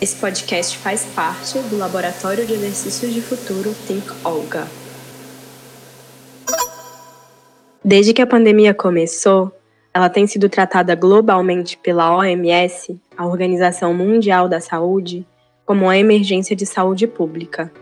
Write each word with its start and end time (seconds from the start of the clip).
Esse 0.00 0.16
podcast 0.16 0.78
faz 0.78 1.04
parte 1.14 1.58
do 1.58 1.76
Laboratório 1.76 2.46
de 2.46 2.52
Exercícios 2.52 3.12
de 3.12 3.20
Futuro 3.20 3.74
Think 3.86 4.06
Olga. 4.24 4.66
Desde 7.84 8.12
que 8.12 8.22
a 8.22 8.26
pandemia 8.26 8.72
começou, 8.74 9.52
ela 9.92 10.08
tem 10.08 10.26
sido 10.26 10.48
tratada 10.48 10.94
globalmente 10.94 11.76
pela 11.78 12.16
OMS, 12.16 13.00
a 13.16 13.26
Organização 13.26 13.92
Mundial 13.92 14.48
da 14.48 14.60
Saúde, 14.60 15.26
como 15.64 15.86
uma 15.86 15.96
emergência 15.96 16.54
de 16.54 16.64
saúde 16.64 17.06
pública. 17.06 17.72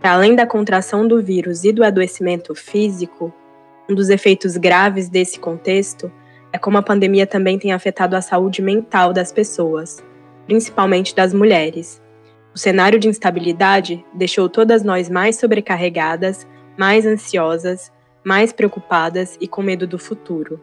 Para 0.00 0.14
além 0.14 0.34
da 0.34 0.46
contração 0.46 1.06
do 1.06 1.22
vírus 1.22 1.64
e 1.64 1.72
do 1.72 1.84
adoecimento 1.84 2.54
físico, 2.54 3.32
um 3.88 3.94
dos 3.94 4.08
efeitos 4.08 4.56
graves 4.56 5.08
desse 5.08 5.38
contexto 5.38 6.10
é 6.52 6.58
como 6.58 6.78
a 6.78 6.82
pandemia 6.82 7.26
também 7.26 7.58
tem 7.58 7.72
afetado 7.72 8.16
a 8.16 8.20
saúde 8.20 8.60
mental 8.60 9.12
das 9.12 9.30
pessoas, 9.30 10.02
principalmente 10.46 11.14
das 11.14 11.32
mulheres. 11.32 12.02
O 12.54 12.58
cenário 12.58 12.98
de 12.98 13.08
instabilidade 13.08 14.04
deixou 14.14 14.48
todas 14.48 14.84
nós 14.84 15.10
mais 15.10 15.36
sobrecarregadas, 15.36 16.46
mais 16.78 17.04
ansiosas, 17.04 17.92
mais 18.24 18.52
preocupadas 18.52 19.36
e 19.40 19.48
com 19.48 19.62
medo 19.62 19.86
do 19.86 19.98
futuro. 19.98 20.60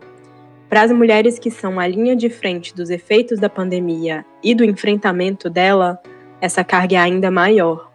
Para 0.70 0.84
as 0.84 0.91
mulheres 0.91 1.38
que 1.38 1.52
são 1.52 1.80
a 1.80 1.86
linha 1.86 2.16
de 2.16 2.30
frente 2.30 2.74
dos 2.74 2.90
efeitos 2.90 3.40
da 3.40 3.50
pandemia 3.50 4.26
e 4.41 4.55
do 4.55 4.64
enfrentamento 4.64 5.50
dela, 5.50 6.02
essa 6.40 6.63
carga 6.63 6.96
é 6.96 7.00
ainda 7.00 7.30
maior. 7.30 7.91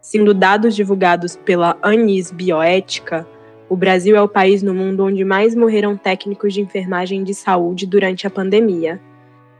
Sendo 0.00 0.34
dados 0.34 0.76
divulgados 0.76 1.36
pela 1.36 1.78
Anis 1.82 2.30
Bioética, 2.30 3.26
o 3.68 3.76
Brasil 3.76 4.14
é 4.14 4.22
o 4.22 4.28
país 4.28 4.62
no 4.62 4.74
mundo 4.74 5.04
onde 5.04 5.24
mais 5.24 5.54
morreram 5.54 5.96
técnicos 5.96 6.54
de 6.54 6.60
enfermagem 6.60 7.24
de 7.24 7.34
saúde 7.34 7.86
durante 7.86 8.26
a 8.26 8.30
pandemia. 8.30 9.00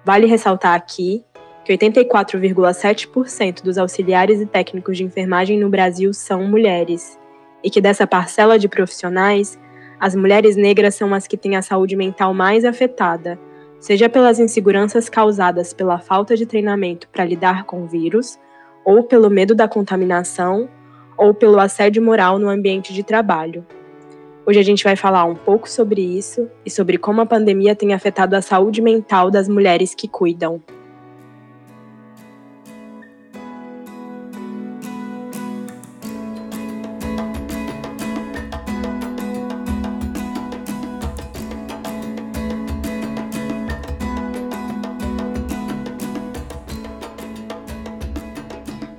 Vale 0.05 0.27
ressaltar 0.27 0.74
aqui 0.74 1.24
que 1.69 1.77
84,7% 1.77 3.63
dos 3.63 3.77
auxiliares 3.77 4.41
e 4.41 4.47
técnicos 4.47 4.97
de 4.97 5.05
enfermagem 5.05 5.61
no 5.61 5.69
Brasil 5.69 6.15
são 6.15 6.45
mulheres, 6.45 7.19
e 7.63 7.69
que 7.69 7.79
dessa 7.79 8.07
parcela 8.07 8.59
de 8.59 8.66
profissionais, 8.66 9.59
as 10.01 10.15
mulheres 10.15 10.57
negras 10.57 10.95
são 10.95 11.13
as 11.13 11.27
que 11.27 11.37
têm 11.37 11.57
a 11.57 11.63
saúde 11.63 11.95
mental 11.95 12.33
mais 12.33 12.65
afetada, 12.65 13.38
seja 13.79 14.09
pelas 14.09 14.41
inseguranças 14.41 15.10
causadas 15.10 15.75
pela 15.75 15.99
falta 15.99 16.35
de 16.35 16.47
treinamento 16.47 17.07
para 17.10 17.27
lidar 17.27 17.65
com 17.65 17.82
o 17.82 17.87
vírus, 17.87 18.38
ou 18.82 19.03
pelo 19.03 19.29
medo 19.29 19.55
da 19.55 19.69
contaminação, 19.69 20.71
ou 21.19 21.35
pelo 21.35 21.60
assédio 21.60 22.03
moral 22.03 22.38
no 22.38 22.49
ambiente 22.49 22.95
de 22.95 23.03
trabalho. 23.03 23.66
Hoje 24.47 24.59
a 24.59 24.65
gente 24.65 24.85
vai 24.85 24.97
falar 24.97 25.27
um 25.27 25.35
pouco 25.35 25.69
sobre 25.69 26.01
isso 26.01 26.49
e 26.65 26.71
sobre 26.71 26.97
como 26.97 27.21
a 27.21 27.27
pandemia 27.27 27.77
tem 27.77 27.93
afetado 27.93 28.35
a 28.35 28.41
saúde 28.41 28.80
mental 28.80 29.30
das 29.30 29.51
mulheres 29.51 29.95
que 29.95 30.09
cuidam. 30.09 30.63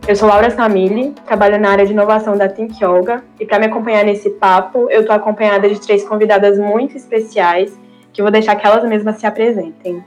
Eu 0.10 0.16
sou 0.16 0.28
Laura 0.28 0.50
Samili, 0.50 1.12
trabalho 1.24 1.60
na 1.60 1.70
área 1.70 1.86
de 1.86 1.92
inovação 1.92 2.36
da 2.36 2.50
Think 2.50 2.84
Yoga 2.84 3.24
e 3.40 3.46
para 3.46 3.60
me 3.60 3.68
acompanhar 3.68 4.04
nesse 4.04 4.32
papo, 4.32 4.90
eu 4.90 5.02
estou 5.02 5.16
acompanhada 5.16 5.70
de 5.70 5.80
três 5.80 6.04
convidadas 6.04 6.58
muito 6.58 6.98
especiais 6.98 7.80
que 8.12 8.20
vou 8.20 8.32
deixar 8.32 8.56
que 8.56 8.66
elas 8.66 8.84
mesmas 8.90 9.18
se 9.18 9.28
apresentem. 9.28 10.04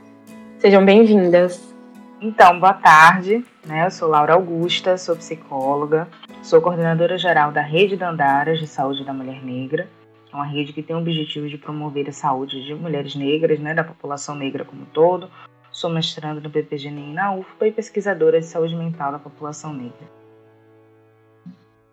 Sejam 0.57 0.83
bem-vindas. 0.83 1.73
Então, 2.19 2.59
boa 2.59 2.73
tarde. 2.73 3.45
Né? 3.65 3.85
Eu 3.85 3.91
sou 3.91 4.09
Laura 4.09 4.33
Augusta, 4.33 4.97
sou 4.97 5.15
psicóloga, 5.15 6.09
sou 6.41 6.61
coordenadora 6.61 7.17
geral 7.17 7.53
da 7.53 7.61
Rede 7.61 7.95
Dandaras 7.95 8.59
de 8.59 8.67
Saúde 8.67 9.05
da 9.05 9.13
Mulher 9.13 9.41
Negra, 9.41 9.87
é 10.33 10.35
uma 10.35 10.45
rede 10.45 10.73
que 10.73 10.81
tem 10.81 10.95
o 10.95 10.99
objetivo 10.99 11.47
de 11.47 11.57
promover 11.59 12.09
a 12.09 12.11
saúde 12.11 12.65
de 12.65 12.73
mulheres 12.73 13.15
negras, 13.15 13.59
né, 13.59 13.73
da 13.73 13.83
população 13.83 14.35
negra 14.35 14.65
como 14.65 14.81
um 14.81 14.85
todo, 14.85 15.29
Sou 15.73 15.89
mestrando 15.89 16.39
no 16.39 16.49
BPGNI 16.49 17.13
na 17.13 17.33
UFPA 17.33 17.67
e 17.67 17.71
pesquisadora 17.71 18.39
de 18.39 18.45
saúde 18.45 18.75
mental 18.75 19.11
da 19.11 19.17
população 19.17 19.73
negra. 19.73 20.07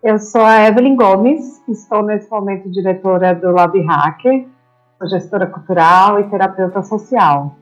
Eu 0.03 0.19
sou 0.19 0.41
a 0.41 0.67
Evelyn 0.67 0.95
Gomes, 0.95 1.59
estou 1.67 2.03
nesse 2.03 2.29
momento 2.29 2.69
diretora 2.69 3.33
do 3.33 3.49
Lab 3.49 3.75
Hacker, 3.81 4.45
sou 4.99 5.09
gestora 5.09 5.47
cultural 5.47 6.19
e 6.19 6.29
terapeuta 6.29 6.83
social. 6.83 7.55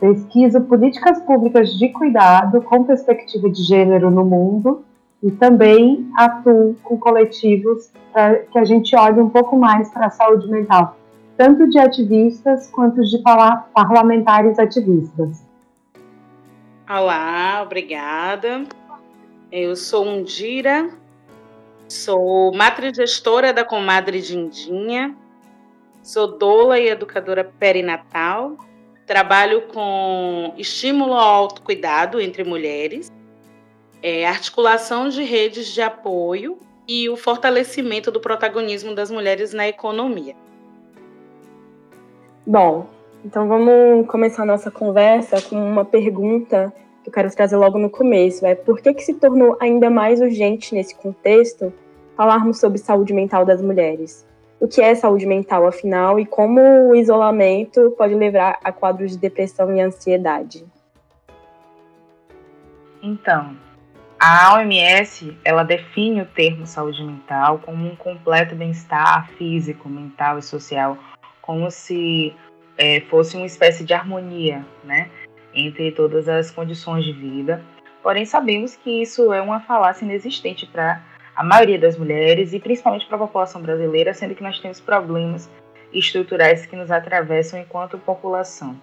Pesquiso 0.00 0.60
políticas 0.62 1.20
públicas 1.22 1.70
de 1.70 1.88
cuidado 1.90 2.60
com 2.62 2.82
perspectiva 2.82 3.48
de 3.48 3.62
gênero 3.62 4.10
no 4.10 4.24
mundo 4.24 4.84
e 5.22 5.30
também 5.30 6.10
atuo 6.16 6.74
com 6.82 6.98
coletivos 6.98 7.92
para 8.12 8.38
que 8.38 8.58
a 8.58 8.64
gente 8.64 8.96
olhe 8.96 9.20
um 9.20 9.30
pouco 9.30 9.56
mais 9.56 9.88
para 9.90 10.06
a 10.06 10.10
saúde 10.10 10.48
mental 10.50 10.97
tanto 11.38 11.68
de 11.68 11.78
ativistas 11.78 12.68
quanto 12.68 13.00
de 13.00 13.22
parlamentares 13.72 14.58
ativistas. 14.58 15.46
Olá, 16.90 17.62
obrigada. 17.62 18.64
Eu 19.50 19.76
sou 19.76 20.04
Undira, 20.04 20.90
sou 21.88 22.52
matrigestora 22.52 23.52
da 23.52 23.64
Comadre 23.64 24.20
Dindinha, 24.20 25.16
sou 26.02 26.36
doula 26.36 26.80
e 26.80 26.88
educadora 26.88 27.44
perinatal, 27.44 28.56
trabalho 29.06 29.62
com 29.68 30.52
estímulo 30.58 31.12
ao 31.12 31.44
autocuidado 31.44 32.20
entre 32.20 32.42
mulheres, 32.42 33.12
é, 34.02 34.26
articulação 34.26 35.08
de 35.08 35.22
redes 35.22 35.68
de 35.68 35.82
apoio 35.82 36.58
e 36.86 37.08
o 37.08 37.16
fortalecimento 37.16 38.10
do 38.10 38.18
protagonismo 38.18 38.92
das 38.92 39.08
mulheres 39.08 39.52
na 39.52 39.68
economia. 39.68 40.34
Bom, 42.50 42.86
então 43.22 43.46
vamos 43.46 44.06
começar 44.06 44.42
a 44.42 44.46
nossa 44.46 44.70
conversa 44.70 45.36
com 45.42 45.54
uma 45.54 45.84
pergunta 45.84 46.72
que 47.02 47.10
eu 47.10 47.12
quero 47.12 47.30
trazer 47.30 47.58
logo 47.58 47.78
no 47.78 47.90
começo. 47.90 48.46
É 48.46 48.54
por 48.54 48.80
que, 48.80 48.94
que 48.94 49.02
se 49.02 49.12
tornou 49.12 49.58
ainda 49.60 49.90
mais 49.90 50.18
urgente 50.18 50.74
nesse 50.74 50.94
contexto 50.94 51.70
falarmos 52.16 52.58
sobre 52.58 52.78
saúde 52.78 53.12
mental 53.12 53.44
das 53.44 53.60
mulheres? 53.60 54.26
O 54.58 54.66
que 54.66 54.80
é 54.80 54.94
saúde 54.94 55.26
mental, 55.26 55.66
afinal, 55.66 56.18
e 56.18 56.24
como 56.24 56.88
o 56.88 56.96
isolamento 56.96 57.94
pode 57.98 58.14
levar 58.14 58.58
a 58.64 58.72
quadros 58.72 59.10
de 59.10 59.18
depressão 59.18 59.70
e 59.76 59.82
ansiedade? 59.82 60.64
Então, 63.02 63.58
a 64.18 64.54
OMS 64.54 65.36
ela 65.44 65.64
define 65.64 66.22
o 66.22 66.26
termo 66.26 66.66
saúde 66.66 67.04
mental 67.04 67.60
como 67.62 67.86
um 67.86 67.94
completo 67.94 68.54
bem-estar 68.54 69.28
físico, 69.32 69.86
mental 69.86 70.38
e 70.38 70.42
social 70.42 70.96
como 71.48 71.70
se 71.70 72.36
é, 72.76 73.00
fosse 73.08 73.34
uma 73.34 73.46
espécie 73.46 73.82
de 73.82 73.94
harmonia, 73.94 74.66
né, 74.84 75.10
entre 75.54 75.90
todas 75.92 76.28
as 76.28 76.50
condições 76.50 77.06
de 77.06 77.12
vida. 77.14 77.64
Porém, 78.02 78.26
sabemos 78.26 78.76
que 78.76 79.00
isso 79.00 79.32
é 79.32 79.40
uma 79.40 79.60
falácia 79.60 80.04
inexistente 80.04 80.66
para 80.66 81.02
a 81.34 81.42
maioria 81.42 81.78
das 81.78 81.96
mulheres 81.96 82.52
e 82.52 82.60
principalmente 82.60 83.06
para 83.06 83.16
a 83.16 83.20
população 83.20 83.62
brasileira, 83.62 84.12
sendo 84.12 84.34
que 84.34 84.42
nós 84.42 84.60
temos 84.60 84.78
problemas 84.78 85.50
estruturais 85.90 86.66
que 86.66 86.76
nos 86.76 86.90
atravessam 86.90 87.58
enquanto 87.58 87.96
população. 87.96 88.78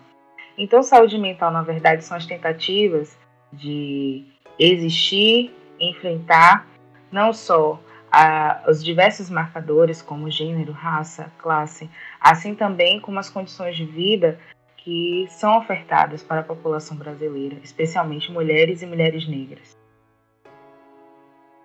Então, 0.58 0.82
saúde 0.82 1.20
mental, 1.20 1.52
na 1.52 1.62
verdade, 1.62 2.04
são 2.04 2.18
as 2.18 2.26
tentativas 2.26 3.16
de 3.54 4.26
existir, 4.58 5.54
enfrentar 5.80 6.66
não 7.12 7.32
só 7.32 7.80
a, 8.16 8.64
os 8.70 8.82
diversos 8.82 9.30
marcadores, 9.30 10.02
como 10.02 10.32
gênero, 10.32 10.72
raça, 10.72 11.30
classe, 11.38 11.90
assim 12.22 12.56
também 12.56 13.02
como 13.02 13.20
as 13.20 13.30
condições 13.30 13.76
de 13.76 13.84
vida 13.84 14.40
que 14.78 15.28
são 15.30 15.58
ofertadas 15.58 16.24
para 16.24 16.40
a 16.40 16.44
população 16.44 16.96
brasileira, 16.96 17.58
especialmente 17.62 18.32
mulheres 18.32 18.82
e 18.82 18.86
mulheres 18.86 19.28
negras. 19.28 19.78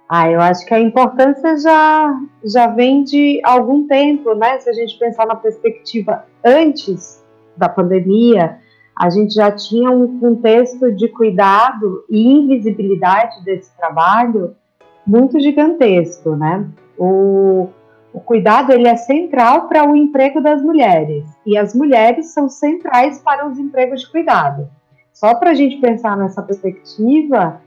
Ah, 0.08 0.28
eu 0.28 0.40
acho 0.40 0.66
que 0.66 0.74
a 0.74 0.80
importância 0.80 1.56
já, 1.56 2.20
já 2.42 2.66
vem 2.66 3.04
de 3.04 3.40
algum 3.44 3.86
tempo, 3.86 4.34
né? 4.34 4.58
Se 4.58 4.68
a 4.68 4.72
gente 4.72 4.98
pensar 4.98 5.26
na 5.26 5.36
perspectiva 5.36 6.26
antes 6.44 7.24
da 7.56 7.68
pandemia, 7.68 8.58
a 8.98 9.08
gente 9.08 9.34
já 9.34 9.52
tinha 9.52 9.88
um 9.88 10.18
contexto 10.18 10.90
de 10.96 11.06
cuidado 11.06 12.04
e 12.10 12.26
invisibilidade 12.26 13.44
desse 13.44 13.76
trabalho 13.76 14.56
muito 15.06 15.40
gigantesco, 15.40 16.36
né? 16.36 16.66
O, 16.98 17.68
o 18.12 18.20
cuidado 18.20 18.72
ele 18.72 18.88
é 18.88 18.96
central 18.96 19.68
para 19.68 19.88
o 19.88 19.96
emprego 19.96 20.40
das 20.40 20.62
mulheres 20.62 21.24
e 21.46 21.56
as 21.56 21.74
mulheres 21.74 22.32
são 22.32 22.48
centrais 22.48 23.18
para 23.20 23.46
os 23.48 23.58
empregos 23.58 24.02
de 24.02 24.10
cuidado. 24.10 24.68
Só 25.12 25.34
para 25.34 25.50
a 25.50 25.54
gente 25.54 25.76
pensar 25.78 26.16
nessa 26.16 26.42
perspectiva, 26.42 27.60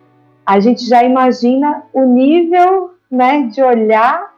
a 0.45 0.59
gente 0.59 0.85
já 0.85 1.03
imagina 1.03 1.83
o 1.93 2.03
nível 2.03 2.91
né, 3.09 3.43
de 3.43 3.61
olhar 3.61 4.33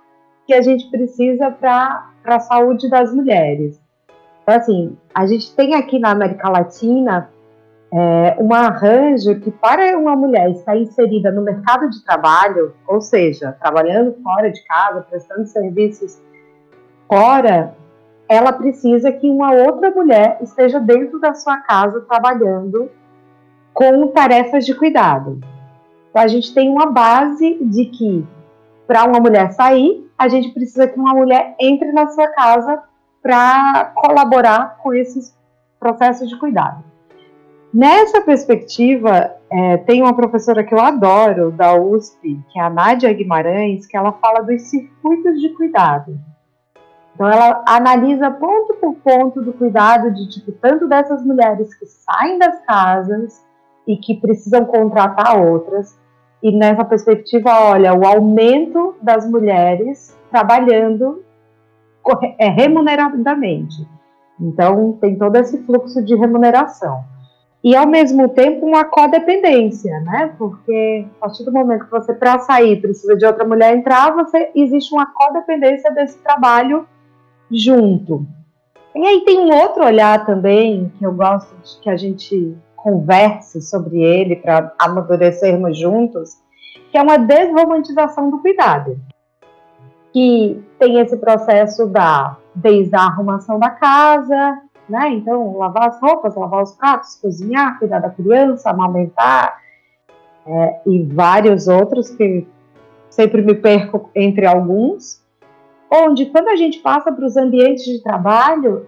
que 0.45 0.53
a 0.53 0.61
gente 0.61 0.89
precisa 0.89 1.49
para 1.49 2.09
a 2.23 2.39
saúde 2.39 2.89
das 2.89 3.13
mulheres. 3.13 3.79
Então, 4.43 4.55
assim, 4.55 4.97
a 5.13 5.25
gente 5.25 5.55
tem 5.55 5.73
aqui 5.73 5.97
na 5.97 6.11
América 6.11 6.49
Latina 6.49 7.29
é, 7.93 8.35
um 8.39 8.53
arranjo 8.53 9.39
que, 9.39 9.51
para 9.51 9.97
uma 9.97 10.15
mulher 10.15 10.51
estar 10.51 10.75
inserida 10.75 11.31
no 11.31 11.41
mercado 11.41 11.89
de 11.89 12.03
trabalho, 12.03 12.73
ou 12.87 12.99
seja, 12.99 13.55
trabalhando 13.59 14.15
fora 14.21 14.51
de 14.51 14.63
casa, 14.65 15.01
prestando 15.01 15.47
serviços 15.47 16.21
fora, 17.07 17.75
ela 18.27 18.51
precisa 18.51 19.11
que 19.11 19.29
uma 19.29 19.51
outra 19.51 19.91
mulher 19.91 20.39
esteja 20.41 20.79
dentro 20.79 21.19
da 21.19 21.33
sua 21.33 21.57
casa 21.57 22.01
trabalhando 22.01 22.89
com 23.73 24.07
tarefas 24.07 24.65
de 24.65 24.73
cuidado. 24.73 25.39
Então, 26.09 26.21
a 26.21 26.27
gente 26.27 26.53
tem 26.53 26.69
uma 26.69 26.87
base 26.87 27.59
de 27.61 27.85
que 27.85 28.25
para 28.87 29.03
uma 29.05 29.19
mulher 29.19 29.51
sair, 29.51 30.09
a 30.17 30.27
gente 30.27 30.53
precisa 30.53 30.87
que 30.87 30.99
uma 30.99 31.13
mulher 31.13 31.55
entre 31.59 31.91
na 31.91 32.07
sua 32.07 32.27
casa 32.29 32.81
para 33.21 33.91
colaborar 33.95 34.77
com 34.77 34.93
esses 34.93 35.35
processos 35.79 36.29
de 36.29 36.37
cuidado. 36.37 36.83
Nessa 37.75 38.21
perspectiva, 38.21 39.35
é, 39.51 39.75
tem 39.75 40.01
uma 40.01 40.15
professora 40.15 40.63
que 40.63 40.73
eu 40.73 40.79
adoro 40.79 41.51
da 41.51 41.75
USP, 41.75 42.39
que 42.49 42.57
é 42.57 42.61
a 42.61 42.69
Nádia 42.69 43.11
Guimarães, 43.11 43.85
que 43.85 43.97
ela 43.97 44.13
fala 44.13 44.43
dos 44.43 44.61
circuitos 44.61 45.41
de 45.41 45.49
cuidado. 45.49 46.17
Então 47.13 47.27
ela 47.29 47.65
analisa 47.67 48.31
ponto 48.31 48.75
por 48.75 48.95
ponto 48.95 49.41
do 49.41 49.51
cuidado 49.51 50.09
de 50.13 50.29
tipo 50.29 50.53
tanto 50.53 50.87
dessas 50.87 51.25
mulheres 51.25 51.77
que 51.77 51.85
saem 51.85 52.39
das 52.39 52.61
casas 52.61 53.45
e 53.85 53.97
que 53.97 54.21
precisam 54.21 54.63
contratar 54.63 55.37
outras. 55.37 55.99
E 56.41 56.57
nessa 56.57 56.85
perspectiva, 56.85 57.49
olha, 57.59 57.93
o 57.93 58.05
aumento 58.05 58.95
das 59.01 59.29
mulheres 59.29 60.17
trabalhando 60.31 61.25
é, 62.39 62.47
remuneradamente. 62.47 63.85
Então 64.39 64.93
tem 65.01 65.17
todo 65.17 65.35
esse 65.35 65.61
fluxo 65.65 66.01
de 66.01 66.15
remuneração 66.15 67.13
e 67.65 67.75
ao 67.75 67.87
mesmo 67.87 68.29
tempo 68.29 68.63
uma 68.63 68.85
codependência, 68.85 69.99
né? 70.01 70.35
Porque 70.37 71.03
a 71.17 71.25
partir 71.25 71.43
do 71.43 71.51
momento 71.51 71.85
que 71.85 71.91
você 71.91 72.13
para 72.13 72.37
sair 72.37 72.79
precisa 72.79 73.17
de 73.17 73.25
outra 73.25 73.43
mulher 73.43 73.75
entrar, 73.75 74.13
você 74.13 74.51
existe 74.53 74.93
uma 74.93 75.07
codependência 75.07 75.91
desse 75.91 76.19
trabalho 76.19 76.87
junto. 77.49 78.23
E 78.93 79.03
aí 79.03 79.21
tem 79.25 79.39
um 79.39 79.51
outro 79.51 79.83
olhar 79.83 80.27
também 80.27 80.93
que 80.99 81.03
eu 81.03 81.11
gosto 81.11 81.55
de 81.55 81.81
que 81.81 81.89
a 81.89 81.97
gente 81.97 82.55
converse 82.75 83.59
sobre 83.63 83.99
ele 83.99 84.35
para 84.35 84.71
amadurecermos 84.77 85.75
juntos, 85.75 86.37
que 86.91 86.97
é 86.99 87.01
uma 87.01 87.17
desromantização 87.17 88.29
do 88.29 88.37
cuidado. 88.37 88.95
Que 90.13 90.63
tem 90.77 90.99
esse 90.99 91.17
processo 91.17 91.87
da 91.87 92.37
desde 92.53 92.95
a 92.95 93.01
arrumação 93.01 93.57
da 93.57 93.71
casa, 93.71 94.61
né? 94.87 95.09
Então, 95.09 95.57
lavar 95.57 95.89
as 95.89 95.99
roupas, 95.99 96.35
lavar 96.35 96.63
os 96.63 96.73
pratos, 96.73 97.15
cozinhar, 97.15 97.79
cuidar 97.79 97.99
da 97.99 98.09
criança, 98.09 98.69
amamentar 98.69 99.59
é, 100.45 100.81
e 100.85 101.03
vários 101.03 101.67
outros 101.67 102.09
que 102.09 102.47
sempre 103.09 103.41
me 103.41 103.55
perco 103.55 104.09
entre 104.13 104.45
alguns, 104.45 105.23
onde 105.91 106.25
quando 106.27 106.49
a 106.49 106.55
gente 106.55 106.79
passa 106.79 107.11
para 107.11 107.25
os 107.25 107.37
ambientes 107.37 107.85
de 107.85 108.01
trabalho, 108.03 108.87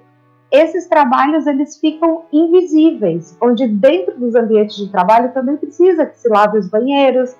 esses 0.51 0.87
trabalhos 0.87 1.47
eles 1.47 1.77
ficam 1.77 2.23
invisíveis, 2.31 3.37
onde 3.41 3.67
dentro 3.67 4.17
dos 4.19 4.35
ambientes 4.35 4.75
de 4.77 4.89
trabalho 4.89 5.33
também 5.33 5.57
precisa 5.57 6.05
que 6.05 6.17
se 6.17 6.29
lave 6.29 6.57
os 6.57 6.69
banheiros, 6.69 7.35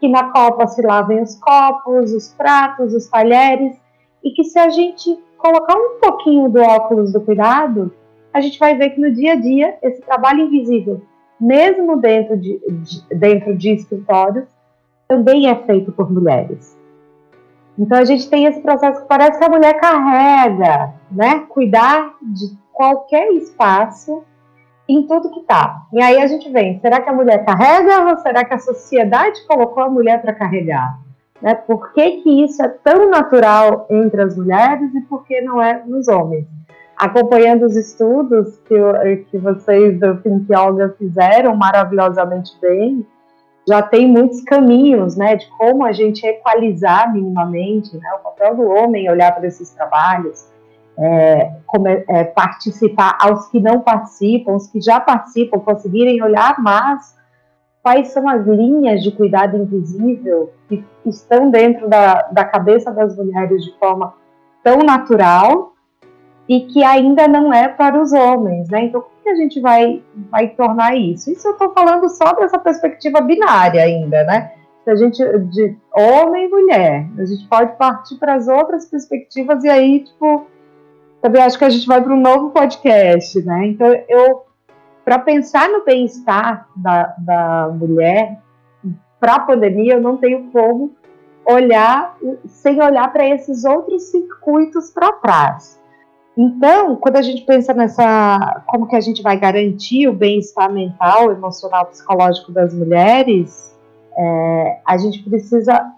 que 0.00 0.08
na 0.08 0.30
copa 0.32 0.66
se 0.66 0.82
lavem 0.82 1.22
os 1.22 1.36
copos, 1.36 2.12
os 2.12 2.28
pratos, 2.34 2.92
os 2.92 3.08
talheres, 3.08 3.76
e 4.22 4.30
que 4.30 4.44
se 4.44 4.58
a 4.58 4.68
gente 4.68 5.18
colocar 5.38 5.76
um 5.76 5.98
pouquinho 6.00 6.48
do 6.48 6.60
óculos 6.60 7.12
do 7.12 7.20
cuidado, 7.20 7.92
a 8.32 8.40
gente 8.40 8.58
vai 8.58 8.76
ver 8.76 8.90
que 8.90 9.00
no 9.00 9.12
dia 9.12 9.32
a 9.32 9.36
dia 9.36 9.76
esse 9.82 10.00
trabalho 10.02 10.46
invisível, 10.46 11.02
mesmo 11.40 11.96
dentro 11.96 12.36
de, 12.36 12.60
de, 12.68 13.14
dentro 13.14 13.56
de 13.56 13.70
escritórios, 13.70 14.48
também 15.08 15.48
é 15.48 15.54
feito 15.54 15.92
por 15.92 16.10
mulheres. 16.10 16.78
Então 17.78 17.98
a 17.98 18.04
gente 18.04 18.28
tem 18.28 18.44
esse 18.44 18.60
processo 18.60 19.02
que 19.02 19.08
parece 19.08 19.38
que 19.38 19.44
a 19.44 19.48
mulher 19.48 19.78
carrega, 19.80 20.94
né? 21.10 21.40
Cuidar 21.48 22.14
de 22.20 22.56
qualquer 22.72 23.32
espaço 23.32 24.24
em 24.88 25.06
tudo 25.06 25.30
que 25.30 25.40
tá. 25.40 25.86
E 25.92 26.02
aí 26.02 26.20
a 26.20 26.26
gente 26.26 26.50
vem, 26.50 26.80
será 26.80 27.00
que 27.00 27.08
a 27.08 27.12
mulher 27.12 27.44
carrega 27.44 28.10
ou 28.10 28.16
será 28.18 28.44
que 28.44 28.54
a 28.54 28.58
sociedade 28.58 29.46
colocou 29.46 29.82
a 29.82 29.90
mulher 29.90 30.20
para 30.20 30.34
carregar? 30.34 30.98
Né? 31.40 31.54
Por 31.54 31.92
que, 31.92 32.22
que 32.22 32.44
isso 32.44 32.62
é 32.62 32.68
tão 32.68 33.10
natural 33.10 33.86
entre 33.90 34.22
as 34.22 34.36
mulheres 34.36 34.94
e 34.94 35.00
por 35.02 35.24
que 35.24 35.40
não 35.40 35.60
é 35.60 35.82
nos 35.84 36.08
homens? 36.08 36.46
Acompanhando 37.02 37.66
os 37.66 37.76
estudos 37.76 38.58
que, 38.58 38.76
que 39.28 39.36
vocês 39.36 39.98
do 39.98 40.18
Think 40.18 40.46
Yoga 40.48 40.94
fizeram 40.96 41.56
maravilhosamente 41.56 42.52
bem, 42.60 43.04
já 43.66 43.82
tem 43.82 44.06
muitos 44.06 44.40
caminhos, 44.42 45.16
né, 45.16 45.34
de 45.34 45.48
como 45.58 45.84
a 45.84 45.90
gente 45.90 46.24
equalizar 46.24 47.12
minimamente, 47.12 47.96
né, 47.96 48.08
o 48.14 48.22
papel 48.22 48.54
do 48.54 48.68
homem 48.68 49.10
olhar 49.10 49.34
para 49.34 49.48
esses 49.48 49.70
trabalhos, 49.70 50.46
é, 50.96 51.50
é, 52.08 52.24
participar 52.24 53.18
aos 53.20 53.48
que 53.48 53.58
não 53.58 53.80
participam, 53.80 54.52
os 54.52 54.68
que 54.68 54.80
já 54.80 55.00
participam 55.00 55.58
conseguirem 55.58 56.22
olhar 56.22 56.60
mais 56.60 57.16
quais 57.82 58.08
são 58.12 58.28
as 58.28 58.46
linhas 58.46 59.02
de 59.02 59.10
cuidado 59.10 59.56
invisível 59.56 60.52
que 60.68 60.84
estão 61.04 61.50
dentro 61.50 61.88
da, 61.88 62.28
da 62.30 62.44
cabeça 62.44 62.92
das 62.92 63.16
mulheres 63.16 63.64
de 63.64 63.76
forma 63.76 64.14
tão 64.62 64.78
natural 64.78 65.71
e 66.48 66.60
que 66.66 66.84
ainda 66.84 67.28
não 67.28 67.52
é 67.52 67.68
para 67.68 68.00
os 68.00 68.12
homens, 68.12 68.68
né? 68.68 68.84
Então, 68.84 69.00
como 69.00 69.22
que 69.22 69.28
a 69.28 69.34
gente 69.34 69.60
vai, 69.60 70.02
vai 70.30 70.48
tornar 70.48 70.96
isso? 70.96 71.30
Isso 71.30 71.46
eu 71.46 71.52
estou 71.52 71.72
falando 71.72 72.08
só 72.08 72.32
dessa 72.32 72.58
perspectiva 72.58 73.20
binária 73.20 73.82
ainda, 73.82 74.24
né? 74.24 74.52
Se 74.84 74.90
a 74.90 74.96
gente, 74.96 75.22
de 75.50 75.76
homem 75.96 76.46
e 76.46 76.48
mulher, 76.48 77.06
a 77.16 77.24
gente 77.24 77.46
pode 77.46 77.76
partir 77.76 78.16
para 78.16 78.34
as 78.34 78.48
outras 78.48 78.86
perspectivas 78.86 79.62
e 79.62 79.68
aí, 79.68 80.00
tipo, 80.00 80.46
também 81.20 81.40
acho 81.40 81.56
que 81.56 81.64
a 81.64 81.70
gente 81.70 81.86
vai 81.86 82.02
para 82.02 82.12
um 82.12 82.20
novo 82.20 82.50
podcast, 82.50 83.40
né? 83.42 83.68
Então, 83.68 83.86
eu, 84.08 84.44
para 85.04 85.20
pensar 85.20 85.68
no 85.68 85.84
bem-estar 85.84 86.66
da, 86.74 87.14
da 87.18 87.70
mulher, 87.72 88.40
para 89.20 89.36
a 89.36 89.40
pandemia, 89.40 89.94
eu 89.94 90.00
não 90.00 90.16
tenho 90.16 90.50
como 90.50 90.90
olhar 91.44 92.16
sem 92.46 92.82
olhar 92.82 93.12
para 93.12 93.28
esses 93.28 93.64
outros 93.64 94.10
circuitos 94.10 94.90
para 94.90 95.12
trás. 95.12 95.80
Então, 96.36 96.96
quando 96.96 97.16
a 97.16 97.22
gente 97.22 97.42
pensa 97.44 97.74
nessa, 97.74 98.62
como 98.66 98.88
que 98.88 98.96
a 98.96 99.00
gente 99.00 99.22
vai 99.22 99.38
garantir 99.38 100.08
o 100.08 100.14
bem-estar 100.14 100.72
mental, 100.72 101.30
emocional, 101.30 101.86
psicológico 101.86 102.50
das 102.52 102.72
mulheres, 102.72 103.78
é, 104.16 104.80
a 104.86 104.96
gente 104.96 105.22
precisa 105.22 105.92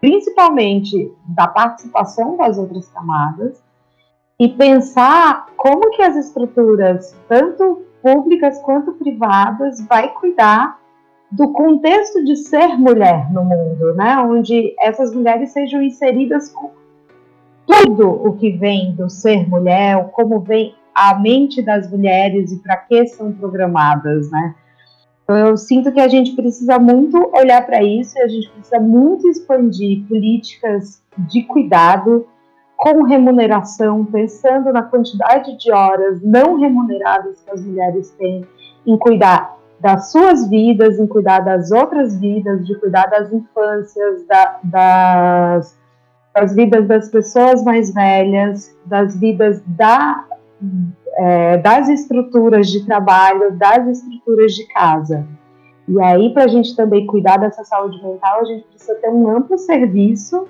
principalmente 0.00 1.12
da 1.28 1.46
participação 1.46 2.36
das 2.36 2.58
outras 2.58 2.88
camadas 2.88 3.62
e 4.38 4.48
pensar 4.48 5.46
como 5.56 5.90
que 5.90 6.02
as 6.02 6.16
estruturas, 6.16 7.16
tanto 7.28 7.82
públicas 8.02 8.60
quanto 8.62 8.92
privadas, 8.94 9.80
vai 9.86 10.08
cuidar 10.08 10.78
do 11.30 11.52
contexto 11.52 12.24
de 12.24 12.36
ser 12.36 12.76
mulher 12.76 13.32
no 13.32 13.44
mundo, 13.44 13.94
né? 13.94 14.18
Onde 14.18 14.74
essas 14.80 15.14
mulheres 15.14 15.52
sejam 15.52 15.80
inseridas 15.80 16.48
com 16.50 16.70
tudo 17.66 18.08
o 18.08 18.36
que 18.36 18.50
vem 18.52 18.94
do 18.94 19.08
ser 19.08 19.48
mulher, 19.48 20.10
como 20.12 20.40
vem 20.40 20.74
a 20.94 21.18
mente 21.18 21.62
das 21.62 21.90
mulheres 21.90 22.52
e 22.52 22.58
para 22.58 22.76
que 22.76 23.06
são 23.06 23.32
programadas, 23.32 24.30
né? 24.30 24.54
Então, 25.24 25.36
eu 25.36 25.56
sinto 25.56 25.92
que 25.92 26.00
a 26.00 26.08
gente 26.08 26.32
precisa 26.32 26.78
muito 26.78 27.30
olhar 27.34 27.64
para 27.64 27.82
isso 27.82 28.18
e 28.18 28.22
a 28.22 28.28
gente 28.28 28.50
precisa 28.50 28.80
muito 28.80 29.28
expandir 29.28 30.06
políticas 30.06 31.02
de 31.16 31.44
cuidado 31.44 32.26
com 32.76 33.04
remuneração, 33.04 34.04
pensando 34.04 34.72
na 34.72 34.82
quantidade 34.82 35.56
de 35.56 35.70
horas 35.70 36.20
não 36.20 36.58
remuneradas 36.58 37.40
que 37.40 37.50
as 37.50 37.64
mulheres 37.64 38.10
têm 38.18 38.44
em 38.84 38.98
cuidar 38.98 39.56
das 39.78 40.10
suas 40.10 40.48
vidas, 40.48 40.98
em 40.98 41.06
cuidar 41.06 41.40
das 41.40 41.70
outras 41.70 42.18
vidas, 42.18 42.66
de 42.66 42.74
cuidar 42.78 43.06
das 43.06 43.32
infâncias, 43.32 44.26
da, 44.26 44.58
das 44.64 45.78
das 46.34 46.54
vidas 46.54 46.86
das 46.86 47.08
pessoas 47.08 47.62
mais 47.62 47.92
velhas, 47.92 48.74
das 48.86 49.16
vidas 49.16 49.62
da, 49.66 50.24
é, 51.16 51.58
das 51.58 51.88
estruturas 51.88 52.68
de 52.68 52.84
trabalho, 52.86 53.52
das 53.56 53.86
estruturas 53.98 54.52
de 54.52 54.66
casa. 54.68 55.26
E 55.88 56.00
aí, 56.00 56.32
para 56.32 56.44
a 56.44 56.48
gente 56.48 56.74
também 56.74 57.06
cuidar 57.06 57.38
dessa 57.38 57.64
saúde 57.64 58.02
mental, 58.02 58.40
a 58.40 58.44
gente 58.44 58.64
precisa 58.64 58.94
ter 58.94 59.10
um 59.10 59.28
amplo 59.28 59.58
serviço, 59.58 60.46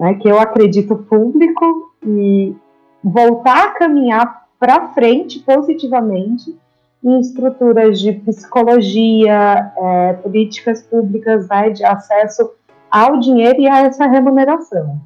né, 0.00 0.14
que 0.14 0.28
eu 0.28 0.38
acredito 0.38 0.96
público, 0.96 1.92
e 2.04 2.54
voltar 3.02 3.66
a 3.66 3.70
caminhar 3.70 4.46
para 4.58 4.88
frente 4.88 5.40
positivamente 5.40 6.56
em 7.04 7.20
estruturas 7.20 8.00
de 8.00 8.12
psicologia, 8.12 9.72
é, 9.76 10.12
políticas 10.14 10.82
públicas 10.82 11.48
né, 11.48 11.70
de 11.70 11.84
acesso 11.84 12.50
ao 12.92 13.18
dinheiro 13.18 13.60
e 13.60 13.66
a 13.66 13.80
essa 13.80 14.06
remuneração 14.06 15.00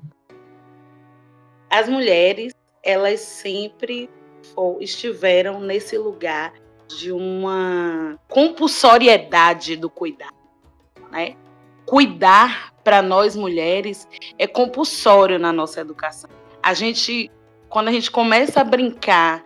as 1.71 1.89
mulheres, 1.89 2.55
elas 2.83 3.21
sempre 3.21 4.09
estiveram 4.81 5.61
nesse 5.61 5.99
lugar 5.99 6.55
de 6.89 7.11
uma 7.11 8.19
compulsoriedade 8.29 9.77
do 9.77 9.91
cuidado, 9.91 10.35
né? 11.11 11.37
Cuidar 11.85 12.73
para 12.83 13.03
nós 13.03 13.35
mulheres 13.37 14.09
é 14.39 14.47
compulsório 14.47 15.39
na 15.39 15.53
nossa 15.53 15.81
educação. 15.81 16.31
A 16.63 16.73
gente, 16.75 17.31
quando 17.69 17.89
a 17.89 17.93
gente 17.93 18.11
começa 18.11 18.61
a 18.61 18.65
brincar 18.65 19.45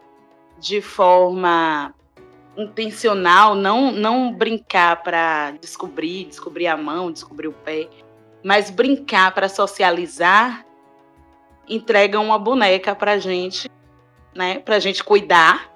de 0.59 0.80
forma 0.80 1.94
intencional, 2.56 3.54
não 3.54 3.90
não 3.90 4.32
brincar 4.32 5.02
para 5.02 5.52
descobrir, 5.52 6.26
descobrir 6.26 6.66
a 6.66 6.76
mão, 6.76 7.11
descobrir 7.11 7.49
o 7.49 7.52
pé, 7.52 7.88
mas 8.42 8.70
brincar 8.70 9.32
para 9.35 9.49
socializar, 9.49 10.64
entrega 11.68 12.18
uma 12.18 12.38
boneca 12.38 12.94
para 12.94 13.18
gente, 13.18 13.70
né? 14.35 14.59
Para 14.59 14.78
gente 14.78 15.04
cuidar. 15.04 15.70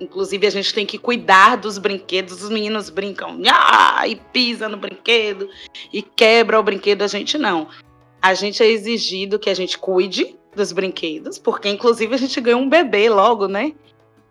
Inclusive 0.00 0.46
a 0.46 0.50
gente 0.50 0.74
tem 0.74 0.84
que 0.84 0.98
cuidar 0.98 1.56
dos 1.56 1.78
brinquedos. 1.78 2.42
Os 2.42 2.50
meninos 2.50 2.90
brincam 2.90 3.40
ah, 3.48 4.06
e 4.06 4.16
pisa 4.16 4.68
no 4.68 4.76
brinquedo 4.76 5.48
e 5.92 6.02
quebra 6.02 6.58
o 6.58 6.62
brinquedo. 6.62 7.02
A 7.02 7.06
gente 7.06 7.38
não. 7.38 7.68
A 8.20 8.34
gente 8.34 8.62
é 8.62 8.66
exigido 8.66 9.38
que 9.38 9.50
a 9.50 9.54
gente 9.54 9.78
cuide 9.78 10.36
dos 10.54 10.72
brinquedos, 10.72 11.38
porque 11.38 11.68
inclusive 11.68 12.14
a 12.14 12.18
gente 12.18 12.40
ganha 12.40 12.56
um 12.56 12.68
bebê 12.68 13.08
logo, 13.10 13.46
né? 13.46 13.74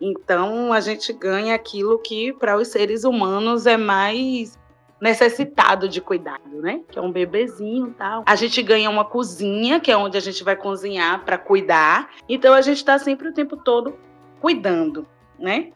Então 0.00 0.72
a 0.72 0.80
gente 0.80 1.12
ganha 1.12 1.54
aquilo 1.54 1.98
que 1.98 2.32
para 2.32 2.56
os 2.56 2.68
seres 2.68 3.04
humanos 3.04 3.66
é 3.66 3.76
mais 3.76 4.58
necessitado 5.00 5.88
de 5.88 6.00
cuidado, 6.00 6.62
né? 6.62 6.80
Que 6.90 6.98
é 6.98 7.02
um 7.02 7.12
bebezinho, 7.12 7.94
tal. 7.96 8.22
A 8.26 8.36
gente 8.36 8.62
ganha 8.62 8.88
uma 8.88 9.04
cozinha, 9.04 9.80
que 9.80 9.90
é 9.90 9.96
onde 9.96 10.16
a 10.16 10.20
gente 10.20 10.42
vai 10.42 10.56
cozinhar 10.56 11.24
para 11.24 11.36
cuidar. 11.36 12.10
Então 12.28 12.54
a 12.54 12.60
gente 12.60 12.78
está 12.78 12.98
sempre 12.98 13.28
o 13.28 13.32
tempo 13.32 13.56
todo 13.56 13.96
cuidando, 14.40 15.06
né? 15.38 15.72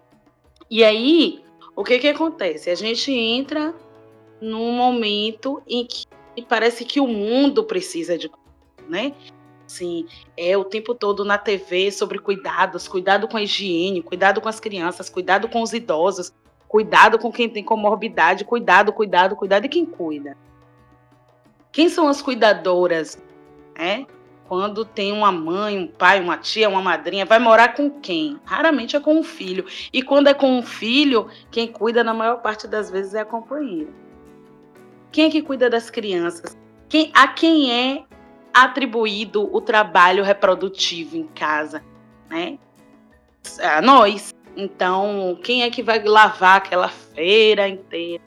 E 0.70 0.84
aí, 0.84 1.42
o 1.74 1.82
que 1.82 1.98
que 1.98 2.08
acontece? 2.08 2.70
A 2.70 2.74
gente 2.74 3.12
entra 3.12 3.74
num 4.40 4.72
momento 4.72 5.62
em 5.66 5.86
que 5.86 6.06
parece 6.48 6.84
que 6.84 7.00
o 7.00 7.06
mundo 7.06 7.64
precisa 7.64 8.16
de, 8.16 8.30
né? 8.88 9.14
Sim, 9.66 10.06
é 10.34 10.56
o 10.56 10.64
tempo 10.64 10.94
todo 10.94 11.24
na 11.24 11.36
TV 11.36 11.90
sobre 11.90 12.18
cuidados, 12.18 12.88
cuidado 12.88 13.28
com 13.28 13.36
a 13.36 13.42
higiene, 13.42 14.02
cuidado 14.02 14.40
com 14.40 14.48
as 14.48 14.58
crianças, 14.58 15.10
cuidado 15.10 15.46
com 15.48 15.60
os 15.60 15.74
idosos, 15.74 16.32
cuidado 16.68 17.18
com 17.18 17.32
quem 17.32 17.48
tem 17.48 17.64
comorbidade, 17.64 18.44
cuidado, 18.44 18.92
cuidado, 18.92 19.34
cuidado 19.34 19.64
e 19.64 19.68
quem 19.68 19.86
cuida. 19.86 20.36
Quem 21.72 21.88
são 21.88 22.08
as 22.08 22.20
cuidadoras? 22.20 23.20
É? 23.74 24.04
Quando 24.48 24.84
tem 24.84 25.12
uma 25.12 25.30
mãe, 25.30 25.78
um 25.78 25.86
pai, 25.86 26.20
uma 26.20 26.38
tia, 26.38 26.68
uma 26.68 26.80
madrinha, 26.80 27.26
vai 27.26 27.38
morar 27.38 27.74
com 27.74 27.90
quem? 27.90 28.40
Raramente 28.44 28.96
é 28.96 29.00
com 29.00 29.18
um 29.18 29.22
filho. 29.22 29.66
E 29.92 30.02
quando 30.02 30.28
é 30.28 30.34
com 30.34 30.58
um 30.58 30.62
filho, 30.62 31.28
quem 31.50 31.66
cuida 31.66 32.02
na 32.02 32.14
maior 32.14 32.40
parte 32.40 32.66
das 32.66 32.90
vezes 32.90 33.14
é 33.14 33.20
a 33.20 33.26
companheira. 33.26 33.90
Quem 35.12 35.26
é 35.26 35.30
que 35.30 35.42
cuida 35.42 35.68
das 35.68 35.90
crianças? 35.90 36.56
Quem, 36.88 37.10
a 37.14 37.28
quem 37.28 37.70
é 37.70 38.04
atribuído 38.52 39.54
o 39.54 39.60
trabalho 39.60 40.24
reprodutivo 40.24 41.16
em 41.16 41.26
casa, 41.26 41.82
né? 42.28 42.58
A 43.62 43.82
nós. 43.82 44.34
Então, 44.60 45.38
quem 45.40 45.62
é 45.62 45.70
que 45.70 45.84
vai 45.84 46.02
lavar 46.02 46.56
aquela 46.56 46.88
feira 46.88 47.68
inteira? 47.68 48.20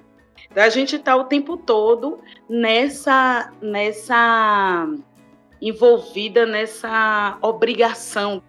A 0.55 0.69
gente 0.69 0.95
está 0.95 1.13
o 1.13 1.25
tempo 1.25 1.57
todo 1.57 2.21
nessa, 2.47 3.51
nessa 3.61 4.88
envolvida 5.61 6.45
nessa 6.45 7.38
obrigação. 7.41 8.41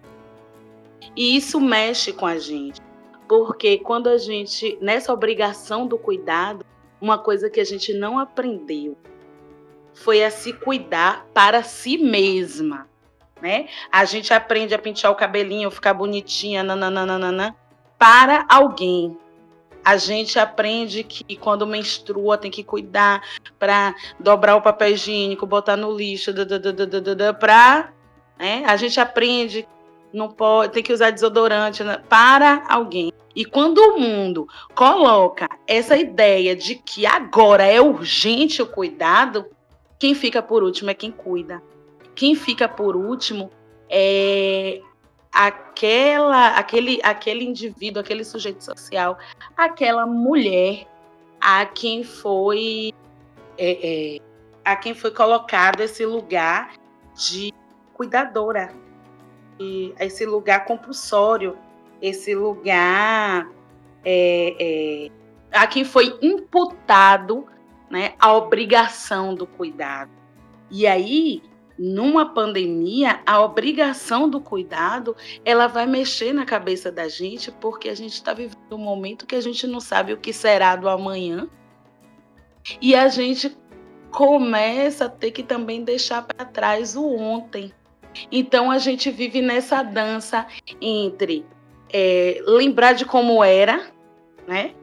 E 1.13 1.35
isso 1.35 1.59
mexe 1.59 2.13
com 2.13 2.25
a 2.25 2.39
gente, 2.39 2.79
porque 3.27 3.77
quando 3.77 4.07
a 4.07 4.17
gente 4.17 4.77
nessa 4.81 5.11
obrigação 5.11 5.85
do 5.85 5.97
cuidado, 5.97 6.65
uma 7.01 7.17
coisa 7.17 7.49
que 7.49 7.59
a 7.59 7.65
gente 7.65 7.93
não 7.93 8.17
aprendeu 8.17 8.97
foi 9.93 10.23
a 10.23 10.31
se 10.31 10.53
cuidar 10.53 11.25
para 11.33 11.61
si 11.61 11.97
mesma, 11.97 12.87
né? 13.41 13.67
A 13.91 14.05
gente 14.05 14.33
aprende 14.33 14.73
a 14.73 14.79
pintar 14.79 15.11
o 15.11 15.15
cabelinho, 15.15 15.69
ficar 15.69 15.93
bonitinha, 15.93 16.63
nananana, 16.63 17.55
para 18.03 18.45
alguém. 18.49 19.17
A 19.81 19.95
gente 19.95 20.37
aprende 20.37 21.05
que 21.05 21.37
quando 21.37 21.65
menstrua 21.65 22.37
tem 22.37 22.51
que 22.51 22.61
cuidar 22.61 23.23
para 23.57 23.95
dobrar 24.19 24.57
o 24.57 24.61
papel 24.61 24.89
higiênico, 24.89 25.45
botar 25.45 25.77
no 25.77 25.95
lixo, 25.95 26.33
para, 27.39 27.93
né? 28.37 28.65
A 28.67 28.75
gente 28.75 28.99
aprende 28.99 29.65
não 30.11 30.29
pode, 30.29 30.73
tem 30.73 30.83
que 30.83 30.91
usar 30.91 31.11
desodorante 31.11 31.81
né? 31.81 31.97
para 32.09 32.65
alguém. 32.67 33.13
E 33.33 33.45
quando 33.45 33.77
o 33.77 33.97
mundo 33.97 34.49
coloca 34.75 35.47
essa 35.65 35.95
ideia 35.95 36.57
de 36.57 36.75
que 36.75 37.05
agora 37.05 37.63
é 37.63 37.79
urgente 37.79 38.61
o 38.61 38.67
cuidado, 38.67 39.45
quem 39.97 40.13
fica 40.13 40.41
por 40.41 40.61
último 40.61 40.89
é 40.89 40.93
quem 40.93 41.09
cuida. 41.09 41.63
Quem 42.13 42.35
fica 42.35 42.67
por 42.67 42.97
último 42.97 43.49
é 43.89 44.81
aquela, 45.33 46.49
aquele, 46.49 46.99
aquele 47.03 47.43
indivíduo, 47.43 48.01
aquele 48.01 48.23
sujeito 48.23 48.63
social, 48.63 49.17
aquela 49.57 50.05
mulher 50.05 50.87
a 51.41 51.65
quem 51.65 52.03
foi 52.03 52.93
é, 53.57 54.15
é, 54.15 54.19
a 54.63 54.75
quem 54.75 54.93
foi 54.93 55.11
colocado 55.11 55.81
esse 55.81 56.05
lugar 56.05 56.73
de 57.15 57.51
cuidadora, 57.93 58.73
e 59.59 59.93
esse 59.99 60.25
lugar 60.25 60.65
compulsório, 60.65 61.57
esse 62.01 62.33
lugar 62.35 63.47
é, 64.03 64.55
é 64.59 65.11
a 65.51 65.67
quem 65.67 65.85
foi 65.85 66.17
imputado 66.21 67.47
né, 67.89 68.13
a 68.19 68.33
obrigação 68.33 69.35
do 69.35 69.45
cuidado. 69.45 70.11
E 70.69 70.87
aí, 70.87 71.43
numa 71.77 72.33
pandemia, 72.33 73.21
a 73.25 73.41
obrigação 73.41 74.29
do 74.29 74.39
cuidado, 74.39 75.15
ela 75.43 75.67
vai 75.67 75.85
mexer 75.85 76.33
na 76.33 76.45
cabeça 76.45 76.91
da 76.91 77.07
gente, 77.07 77.51
porque 77.51 77.89
a 77.89 77.95
gente 77.95 78.13
está 78.13 78.33
vivendo 78.33 78.57
um 78.71 78.77
momento 78.77 79.25
que 79.25 79.35
a 79.35 79.41
gente 79.41 79.65
não 79.65 79.79
sabe 79.79 80.13
o 80.13 80.17
que 80.17 80.31
será 80.31 80.75
do 80.75 80.87
amanhã. 80.87 81.47
E 82.81 82.95
a 82.95 83.07
gente 83.07 83.55
começa 84.11 85.05
a 85.05 85.09
ter 85.09 85.31
que 85.31 85.43
também 85.43 85.83
deixar 85.83 86.21
para 86.21 86.45
trás 86.45 86.95
o 86.95 87.05
ontem. 87.15 87.73
Então 88.31 88.69
a 88.69 88.77
gente 88.77 89.09
vive 89.09 89.41
nessa 89.41 89.81
dança 89.81 90.45
entre 90.79 91.45
é, 91.91 92.41
lembrar 92.45 92.93
de 92.93 93.05
como 93.05 93.43
era, 93.43 93.87
né? 94.47 94.73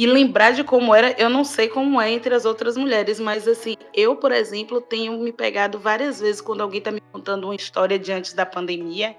E 0.00 0.06
lembrar 0.06 0.52
de 0.52 0.64
como 0.64 0.94
era, 0.94 1.14
eu 1.20 1.28
não 1.28 1.44
sei 1.44 1.68
como 1.68 2.00
é 2.00 2.10
entre 2.10 2.34
as 2.34 2.46
outras 2.46 2.74
mulheres, 2.74 3.20
mas 3.20 3.46
assim, 3.46 3.76
eu, 3.92 4.16
por 4.16 4.32
exemplo, 4.32 4.80
tenho 4.80 5.18
me 5.18 5.30
pegado 5.30 5.78
várias 5.78 6.18
vezes 6.18 6.40
quando 6.40 6.62
alguém 6.62 6.78
está 6.78 6.90
me 6.90 7.02
contando 7.12 7.44
uma 7.44 7.54
história 7.54 7.98
de 7.98 8.10
antes 8.10 8.32
da 8.32 8.46
pandemia, 8.46 9.14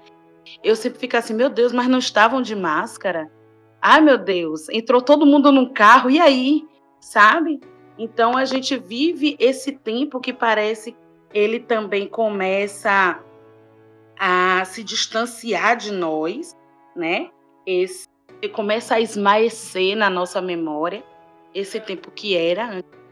eu 0.60 0.74
sempre 0.74 0.98
fico 0.98 1.16
assim, 1.16 1.34
meu 1.34 1.48
Deus, 1.48 1.72
mas 1.72 1.86
não 1.86 2.00
estavam 2.00 2.42
de 2.42 2.56
máscara? 2.56 3.30
Ai, 3.80 4.00
meu 4.00 4.18
Deus, 4.18 4.68
entrou 4.70 5.00
todo 5.00 5.24
mundo 5.24 5.52
num 5.52 5.72
carro, 5.72 6.10
e 6.10 6.18
aí? 6.18 6.66
Sabe? 6.98 7.60
Então 7.96 8.36
a 8.36 8.44
gente 8.44 8.76
vive 8.76 9.36
esse 9.38 9.70
tempo 9.70 10.18
que 10.18 10.32
parece 10.32 10.96
ele 11.32 11.60
também 11.60 12.08
começa 12.08 13.22
a 14.18 14.64
se 14.64 14.82
distanciar 14.82 15.76
de 15.76 15.92
nós, 15.92 16.56
né? 16.96 17.30
Esse 17.64 18.08
começa 18.48 18.96
a 18.96 19.00
esmaecer 19.00 19.96
na 19.96 20.10
nossa 20.10 20.40
memória 20.40 21.02
esse 21.54 21.80
tempo 21.80 22.10
que 22.10 22.36
era 22.36 22.68
antes. 22.68 23.02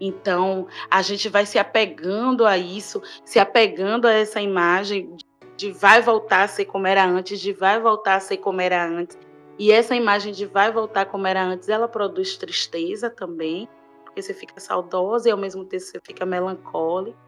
Então, 0.00 0.66
a 0.90 1.02
gente 1.02 1.28
vai 1.28 1.46
se 1.46 1.58
apegando 1.58 2.46
a 2.46 2.56
isso, 2.58 3.02
se 3.24 3.38
apegando 3.38 4.06
a 4.06 4.12
essa 4.12 4.40
imagem 4.40 5.16
de 5.56 5.72
vai 5.72 6.00
voltar 6.00 6.42
a 6.42 6.48
ser 6.48 6.66
como 6.66 6.86
era 6.86 7.04
antes, 7.04 7.40
de 7.40 7.52
vai 7.52 7.80
voltar 7.80 8.14
a 8.14 8.20
ser 8.20 8.36
como 8.36 8.60
era 8.60 8.86
antes. 8.86 9.18
E 9.58 9.72
essa 9.72 9.96
imagem 9.96 10.32
de 10.32 10.46
vai 10.46 10.70
voltar 10.70 11.06
como 11.06 11.26
era 11.26 11.42
antes, 11.42 11.68
ela 11.68 11.88
produz 11.88 12.36
tristeza 12.36 13.10
também, 13.10 13.68
porque 14.04 14.22
você 14.22 14.32
fica 14.32 14.60
saudosa 14.60 15.28
e 15.28 15.32
ao 15.32 15.38
mesmo 15.38 15.64
tempo 15.64 15.82
você 15.82 15.98
fica 16.00 16.24
melancólica. 16.24 17.18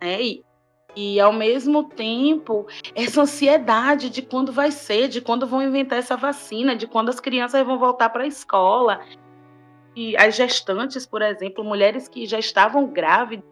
Né? 0.00 0.22
E 0.22 0.44
e 0.94 1.18
ao 1.18 1.32
mesmo 1.32 1.84
tempo, 1.84 2.66
essa 2.94 3.22
ansiedade 3.22 4.10
de 4.10 4.20
quando 4.20 4.52
vai 4.52 4.70
ser, 4.70 5.08
de 5.08 5.20
quando 5.20 5.46
vão 5.46 5.62
inventar 5.62 5.98
essa 5.98 6.16
vacina, 6.16 6.76
de 6.76 6.86
quando 6.86 7.08
as 7.08 7.18
crianças 7.18 7.64
vão 7.64 7.78
voltar 7.78 8.10
para 8.10 8.24
a 8.24 8.26
escola. 8.26 9.00
E 9.96 10.16
as 10.16 10.36
gestantes, 10.36 11.06
por 11.06 11.22
exemplo, 11.22 11.64
mulheres 11.64 12.08
que 12.08 12.26
já 12.26 12.38
estavam 12.38 12.86
grávidas 12.86 13.44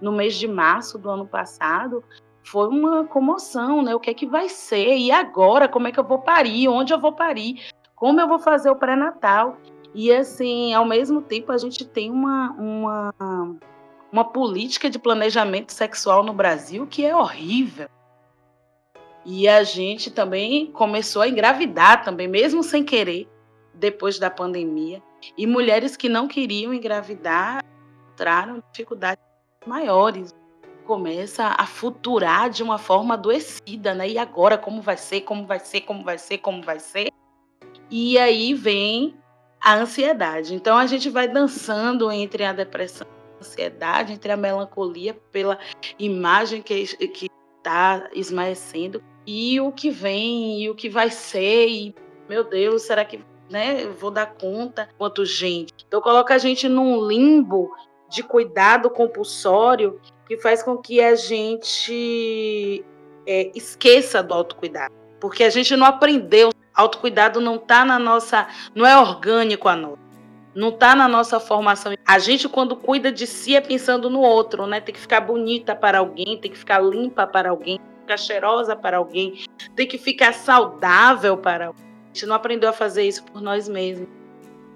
no 0.00 0.12
mês 0.12 0.34
de 0.36 0.48
março 0.48 0.98
do 0.98 1.10
ano 1.10 1.26
passado, 1.26 2.02
foi 2.42 2.68
uma 2.68 3.04
comoção, 3.04 3.82
né? 3.82 3.94
O 3.94 4.00
que 4.00 4.10
é 4.10 4.14
que 4.14 4.26
vai 4.26 4.48
ser? 4.48 4.96
E 4.96 5.10
agora, 5.10 5.68
como 5.68 5.86
é 5.86 5.92
que 5.92 6.00
eu 6.00 6.04
vou 6.04 6.18
parir? 6.18 6.68
Onde 6.68 6.92
eu 6.92 7.00
vou 7.00 7.12
parir? 7.12 7.60
Como 7.94 8.20
eu 8.20 8.28
vou 8.28 8.38
fazer 8.38 8.70
o 8.70 8.76
pré-natal? 8.76 9.56
E 9.94 10.12
assim, 10.12 10.72
ao 10.72 10.84
mesmo 10.84 11.20
tempo, 11.20 11.52
a 11.52 11.58
gente 11.58 11.84
tem 11.84 12.10
uma, 12.10 12.52
uma 12.52 13.14
uma 14.10 14.24
política 14.24 14.88
de 14.88 14.98
planejamento 14.98 15.72
sexual 15.72 16.22
no 16.22 16.32
Brasil 16.32 16.86
que 16.86 17.04
é 17.04 17.14
horrível. 17.14 17.88
E 19.24 19.46
a 19.46 19.62
gente 19.62 20.10
também 20.10 20.72
começou 20.72 21.20
a 21.20 21.28
engravidar 21.28 22.02
também, 22.02 22.26
mesmo 22.26 22.62
sem 22.62 22.82
querer, 22.82 23.28
depois 23.74 24.18
da 24.18 24.30
pandemia. 24.30 25.02
E 25.36 25.46
mulheres 25.46 25.96
que 25.96 26.08
não 26.08 26.26
queriam 26.26 26.72
engravidar 26.72 27.62
entraram 28.12 28.56
em 28.56 28.62
dificuldades 28.70 29.22
maiores. 29.66 30.34
Começa 30.86 31.54
a 31.58 31.66
futurar 31.66 32.48
de 32.48 32.62
uma 32.62 32.78
forma 32.78 33.14
adoecida, 33.14 33.94
né? 33.94 34.08
E 34.08 34.16
agora 34.16 34.56
como 34.56 34.80
vai 34.80 34.96
ser, 34.96 35.20
como 35.20 35.46
vai 35.46 35.58
ser, 35.58 35.82
como 35.82 36.02
vai 36.02 36.16
ser, 36.16 36.38
como 36.38 36.62
vai 36.62 36.78
ser? 36.78 37.10
E 37.90 38.16
aí 38.16 38.54
vem 38.54 39.14
a 39.60 39.74
ansiedade. 39.74 40.54
Então 40.54 40.78
a 40.78 40.86
gente 40.86 41.10
vai 41.10 41.28
dançando 41.28 42.10
entre 42.10 42.44
a 42.44 42.54
depressão 42.54 43.17
ansiedade, 43.40 44.12
entre 44.12 44.32
a 44.32 44.36
melancolia 44.36 45.14
pela 45.32 45.58
imagem 45.98 46.62
que 46.62 47.28
está 47.58 48.08
esmaecendo 48.12 49.02
e 49.26 49.60
o 49.60 49.70
que 49.70 49.90
vem 49.90 50.62
e 50.62 50.70
o 50.70 50.74
que 50.74 50.88
vai 50.88 51.10
ser 51.10 51.68
e 51.68 51.94
meu 52.28 52.44
Deus, 52.44 52.82
será 52.82 53.04
que 53.04 53.20
né, 53.50 53.86
vou 53.86 54.10
dar 54.10 54.34
conta 54.34 54.88
quanto 54.98 55.24
gente? 55.24 55.72
Então 55.86 56.00
coloca 56.00 56.34
a 56.34 56.38
gente 56.38 56.68
num 56.68 57.06
limbo 57.06 57.74
de 58.08 58.22
cuidado 58.22 58.90
compulsório 58.90 60.00
que 60.26 60.36
faz 60.36 60.62
com 60.62 60.76
que 60.76 61.00
a 61.00 61.14
gente 61.14 62.84
é, 63.26 63.50
esqueça 63.54 64.22
do 64.22 64.34
autocuidado, 64.34 64.94
porque 65.18 65.44
a 65.44 65.50
gente 65.50 65.74
não 65.76 65.86
aprendeu. 65.86 66.50
Autocuidado 66.74 67.40
não 67.40 67.56
está 67.56 67.84
na 67.84 67.98
nossa, 67.98 68.46
não 68.74 68.86
é 68.86 68.96
orgânico 68.96 69.68
a 69.68 69.74
nós. 69.74 69.98
Não 70.58 70.70
está 70.70 70.96
na 70.96 71.06
nossa 71.06 71.38
formação. 71.38 71.94
A 72.04 72.18
gente, 72.18 72.48
quando 72.48 72.74
cuida 72.74 73.12
de 73.12 73.28
si, 73.28 73.54
é 73.54 73.60
pensando 73.60 74.10
no 74.10 74.18
outro, 74.18 74.66
né? 74.66 74.80
Tem 74.80 74.92
que 74.92 75.00
ficar 75.00 75.20
bonita 75.20 75.72
para 75.72 76.00
alguém, 76.00 76.36
tem 76.36 76.50
que 76.50 76.58
ficar 76.58 76.80
limpa 76.80 77.28
para 77.28 77.50
alguém, 77.50 77.78
tem 77.78 77.86
que 77.86 78.00
ficar 78.00 78.16
cheirosa 78.16 78.74
para 78.74 78.96
alguém, 78.96 79.44
tem 79.76 79.86
que 79.86 79.96
ficar 79.96 80.34
saudável 80.34 81.36
para 81.36 81.68
alguém. 81.68 81.84
A 81.84 82.06
gente 82.08 82.26
não 82.26 82.34
aprendeu 82.34 82.68
a 82.68 82.72
fazer 82.72 83.04
isso 83.04 83.22
por 83.22 83.40
nós 83.40 83.68
mesmos. 83.68 84.08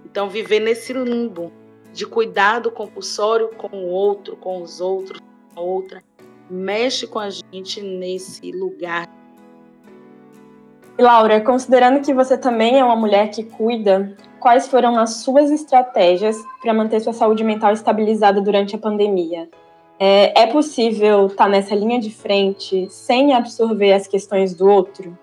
Então, 0.05 0.29
viver 0.29 0.61
nesse 0.61 0.93
limbo 0.93 1.53
de 1.93 2.07
cuidado 2.07 2.71
compulsório 2.71 3.49
com 3.49 3.77
o 3.77 3.89
outro, 3.89 4.37
com 4.37 4.63
os 4.63 4.81
outros, 4.81 5.21
com 5.53 5.61
a 5.61 5.65
outra, 5.65 6.05
mexe 6.49 7.09
com 7.09 7.19
a 7.19 7.29
gente 7.29 7.83
nesse 7.83 8.53
lugar. 8.53 9.09
Laura, 10.97 11.41
considerando 11.41 12.01
que 12.01 12.15
você 12.15 12.39
também 12.39 12.79
é 12.79 12.85
uma 12.85 12.95
mulher 12.95 13.31
que 13.31 13.43
cuida, 13.43 14.17
quais 14.43 14.67
foram 14.69 14.99
as 14.99 15.23
suas 15.23 15.51
estratégias 15.51 16.37
para 16.61 16.75
manter 16.75 17.01
sua 17.01 17.13
saúde 17.13 17.45
mental 17.45 17.73
estabilizada 17.73 18.41
durante 18.41 18.75
a 18.75 18.79
pandemia? 18.79 19.49
É, 19.99 20.43
é 20.43 20.47
possível 20.49 21.27
estar 21.27 21.45
tá 21.45 21.51
nessa 21.51 21.75
linha 21.75 22.01
de 22.01 22.11
frente 22.11 22.91
sem 22.91 23.33
absorver 23.33 23.93
as 23.93 24.09
questões 24.09 24.55
do 24.55 24.69
outro? 24.69 25.17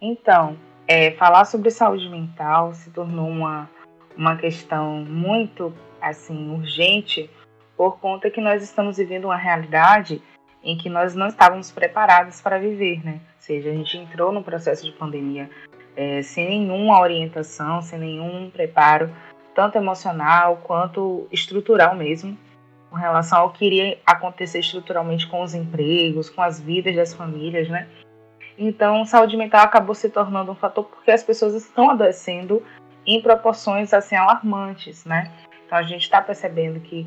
Então, 0.00 0.56
é, 0.86 1.12
falar 1.12 1.46
sobre 1.46 1.70
saúde 1.70 2.08
mental 2.08 2.74
se 2.74 2.90
tornou 2.90 3.28
uma 3.28 3.68
uma 4.16 4.36
questão 4.36 5.04
muito 5.04 5.72
assim 6.00 6.54
urgente 6.54 7.30
por 7.76 7.98
conta 7.98 8.30
que 8.30 8.40
nós 8.40 8.62
estamos 8.62 8.98
vivendo 8.98 9.24
uma 9.24 9.36
realidade 9.36 10.22
em 10.62 10.76
que 10.76 10.88
nós 10.88 11.14
não 11.14 11.28
estávamos 11.28 11.72
preparados 11.72 12.40
para 12.40 12.58
viver, 12.58 13.04
né? 13.04 13.14
Ou 13.14 13.40
seja, 13.40 13.70
a 13.70 13.72
gente 13.72 13.96
entrou 13.96 14.30
no 14.30 14.44
processo 14.44 14.84
de 14.84 14.92
pandemia 14.92 15.50
é, 15.96 16.22
sem 16.22 16.48
nenhuma 16.48 17.00
orientação, 17.00 17.82
sem 17.82 17.98
nenhum 17.98 18.50
preparo, 18.50 19.10
tanto 19.54 19.76
emocional 19.76 20.60
quanto 20.64 21.26
estrutural 21.30 21.94
mesmo, 21.94 22.36
com 22.90 22.96
relação 22.96 23.40
ao 23.40 23.50
que 23.50 23.64
iria 23.64 23.98
acontecer 24.06 24.60
estruturalmente 24.60 25.26
com 25.26 25.42
os 25.42 25.54
empregos, 25.54 26.28
com 26.28 26.42
as 26.42 26.60
vidas 26.60 26.94
das 26.94 27.14
famílias, 27.14 27.68
né? 27.68 27.88
Então, 28.58 29.04
saúde 29.04 29.36
mental 29.36 29.62
acabou 29.62 29.94
se 29.94 30.10
tornando 30.10 30.52
um 30.52 30.54
fator 30.54 30.84
porque 30.84 31.10
as 31.10 31.22
pessoas 31.22 31.54
estão 31.54 31.90
adoecendo 31.90 32.62
em 33.06 33.20
proporções 33.20 33.92
assim 33.92 34.14
alarmantes, 34.14 35.04
né? 35.04 35.30
Então 35.66 35.78
a 35.78 35.82
gente 35.82 36.02
está 36.02 36.20
percebendo 36.20 36.80
que 36.80 37.06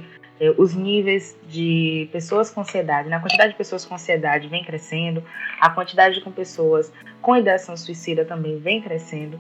os 0.58 0.74
níveis 0.74 1.38
de 1.48 2.10
pessoas 2.12 2.52
com 2.52 2.62
ansiedade, 2.62 3.08
né? 3.10 3.16
a 3.16 3.20
quantidade 3.20 3.52
de 3.52 3.58
pessoas 3.58 3.86
com 3.86 3.96
ansiedade 3.96 4.48
vem 4.48 4.64
crescendo, 4.64 5.24
a 5.62 5.70
quantidade 5.70 6.22
de 6.22 6.30
pessoas 6.32 6.92
com 7.22 7.38
ideação 7.38 7.76
suicida 7.78 8.26
também 8.26 8.60
vem 8.60 8.82
crescendo. 8.82 9.40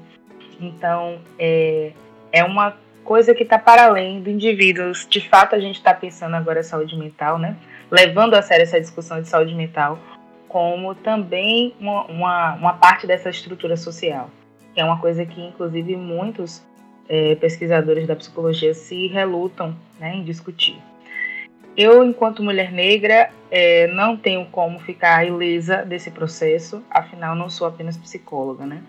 Então 0.59 1.19
é, 1.37 1.91
é 2.31 2.43
uma 2.43 2.77
coisa 3.03 3.35
que 3.35 3.43
está 3.43 3.59
para 3.59 3.85
além 3.85 4.21
do 4.21 4.29
indivíduos. 4.29 5.05
De 5.09 5.19
fato, 5.19 5.53
a 5.53 5.59
gente 5.59 5.75
está 5.75 5.93
pensando 5.93 6.35
agora 6.35 6.61
em 6.61 6.63
saúde 6.63 6.97
mental, 6.97 7.37
né? 7.37 7.55
Levando 7.91 8.33
a 8.33 8.41
sério 8.41 8.63
essa 8.63 8.79
discussão 8.79 9.21
de 9.21 9.27
saúde 9.27 9.53
mental 9.53 9.99
como 10.47 10.95
também 10.95 11.75
uma, 11.79 12.05
uma, 12.05 12.53
uma 12.55 12.73
parte 12.73 13.05
dessa 13.05 13.29
estrutura 13.29 13.75
social 13.75 14.29
que 14.75 14.81
é 14.81 14.83
uma 14.83 14.99
coisa 14.99 15.25
que, 15.25 15.41
inclusive, 15.41 15.95
muitos 15.95 16.61
é, 17.07 17.35
pesquisadores 17.35 18.07
da 18.07 18.15
psicologia 18.15 18.73
se 18.73 19.07
relutam 19.07 19.75
né, 19.99 20.15
em 20.15 20.23
discutir. 20.23 20.77
Eu, 21.77 22.05
enquanto 22.05 22.41
mulher 22.41 22.71
negra, 22.71 23.29
é, 23.51 23.87
não 23.87 24.15
tenho 24.15 24.45
como 24.45 24.79
ficar 24.79 25.27
ilesa 25.27 25.83
desse 25.83 26.09
processo, 26.09 26.81
afinal, 26.89 27.35
não 27.35 27.49
sou 27.49 27.67
apenas 27.67 27.97
psicóloga, 27.97 28.65
né? 28.65 28.81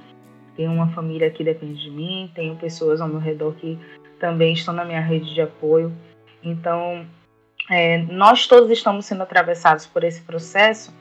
Tenho 0.54 0.70
uma 0.70 0.88
família 0.92 1.30
que 1.30 1.42
depende 1.42 1.82
de 1.82 1.90
mim, 1.90 2.30
tenho 2.34 2.54
pessoas 2.56 3.00
ao 3.00 3.08
meu 3.08 3.18
redor 3.18 3.54
que 3.54 3.76
também 4.20 4.52
estão 4.52 4.72
na 4.72 4.84
minha 4.84 5.00
rede 5.00 5.34
de 5.34 5.40
apoio. 5.40 5.92
Então, 6.42 7.04
é, 7.68 7.98
nós 8.04 8.46
todos 8.46 8.70
estamos 8.70 9.04
sendo 9.04 9.24
atravessados 9.24 9.84
por 9.84 10.04
esse 10.04 10.22
processo, 10.22 10.94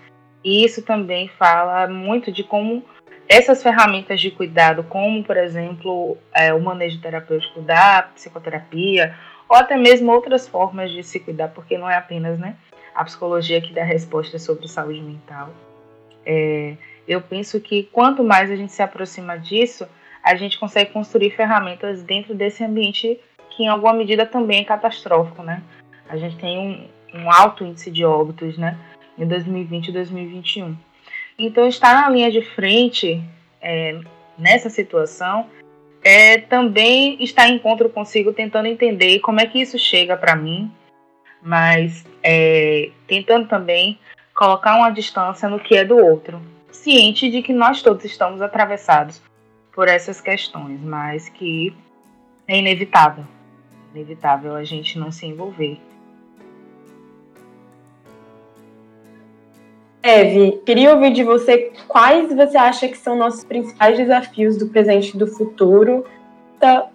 e 0.43 0.65
isso 0.65 0.81
também 0.81 1.27
fala 1.27 1.87
muito 1.87 2.31
de 2.31 2.43
como 2.43 2.83
essas 3.27 3.63
ferramentas 3.63 4.21
de 4.21 4.29
cuidado, 4.31 4.83
como, 4.83 5.23
por 5.23 5.37
exemplo, 5.37 6.17
é, 6.33 6.53
o 6.53 6.61
manejo 6.61 7.01
terapêutico 7.01 7.61
da 7.61 8.03
psicoterapia, 8.13 9.15
ou 9.49 9.57
até 9.57 9.77
mesmo 9.77 10.11
outras 10.11 10.47
formas 10.47 10.91
de 10.91 11.03
se 11.03 11.19
cuidar, 11.19 11.49
porque 11.49 11.77
não 11.77 11.89
é 11.89 11.95
apenas 11.95 12.37
né, 12.37 12.55
a 12.93 13.03
psicologia 13.03 13.61
que 13.61 13.73
dá 13.73 13.83
resposta 13.83 14.37
sobre 14.37 14.67
saúde 14.67 15.01
mental. 15.01 15.49
É, 16.25 16.75
eu 17.07 17.21
penso 17.21 17.59
que 17.59 17.83
quanto 17.91 18.23
mais 18.23 18.49
a 18.49 18.55
gente 18.55 18.71
se 18.71 18.81
aproxima 18.81 19.37
disso, 19.37 19.87
a 20.23 20.35
gente 20.35 20.57
consegue 20.57 20.91
construir 20.91 21.31
ferramentas 21.31 22.01
dentro 22.01 22.33
desse 22.33 22.63
ambiente 22.63 23.19
que, 23.51 23.63
em 23.63 23.67
alguma 23.67 23.93
medida, 23.93 24.25
também 24.25 24.61
é 24.61 24.65
catastrófico. 24.65 25.43
Né? 25.43 25.61
A 26.09 26.17
gente 26.17 26.35
tem 26.37 26.57
um, 26.57 27.21
um 27.21 27.31
alto 27.31 27.63
índice 27.63 27.91
de 27.91 28.03
óbitos 28.03 28.57
né, 28.57 28.77
em 29.17 29.27
2020 29.27 29.87
e 29.87 29.91
2021. 29.91 30.75
Então, 31.37 31.67
estar 31.67 31.93
na 31.93 32.09
linha 32.09 32.31
de 32.31 32.41
frente 32.41 33.21
é, 33.61 33.99
nessa 34.37 34.69
situação 34.69 35.47
é 36.03 36.37
também 36.37 37.21
estar 37.23 37.49
em 37.49 37.55
encontro 37.55 37.89
consigo, 37.89 38.31
tentando 38.31 38.67
entender 38.67 39.19
como 39.19 39.41
é 39.41 39.45
que 39.45 39.59
isso 39.59 39.77
chega 39.77 40.15
para 40.15 40.35
mim, 40.35 40.71
mas 41.41 42.05
é, 42.23 42.91
tentando 43.07 43.47
também 43.47 43.99
colocar 44.33 44.77
uma 44.77 44.91
distância 44.91 45.49
no 45.49 45.59
que 45.59 45.75
é 45.75 45.83
do 45.83 45.97
outro, 45.97 46.39
ciente 46.71 47.29
de 47.31 47.41
que 47.41 47.51
nós 47.51 47.81
todos 47.81 48.05
estamos 48.05 48.41
atravessados 48.41 49.21
por 49.73 49.87
essas 49.87 50.21
questões, 50.21 50.79
mas 50.81 51.27
que 51.27 51.75
é 52.47 52.59
inevitável, 52.59 53.25
inevitável 53.93 54.55
a 54.55 54.63
gente 54.63 54.99
não 54.99 55.11
se 55.11 55.25
envolver. 55.25 55.79
Eve, 60.07 60.61
queria 60.63 60.93
ouvir 60.93 61.11
de 61.13 61.23
você 61.23 61.71
quais 61.87 62.31
você 62.31 62.55
acha 62.55 62.87
que 62.87 62.95
são 62.95 63.17
nossos 63.17 63.43
principais 63.43 63.97
desafios 63.97 64.55
do 64.55 64.67
presente 64.67 65.15
e 65.15 65.17
do 65.17 65.25
futuro 65.25 66.05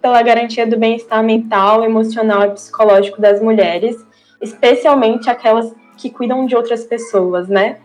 pela 0.01 0.21
garantia 0.21 0.65
do 0.65 0.77
bem-estar 0.77 1.21
mental, 1.21 1.83
emocional 1.83 2.43
e 2.45 2.51
psicológico 2.51 3.19
das 3.19 3.41
mulheres, 3.41 3.97
especialmente 4.41 5.29
aquelas 5.29 5.75
que 5.97 6.09
cuidam 6.09 6.45
de 6.45 6.55
outras 6.55 6.85
pessoas, 6.85 7.49
né? 7.49 7.79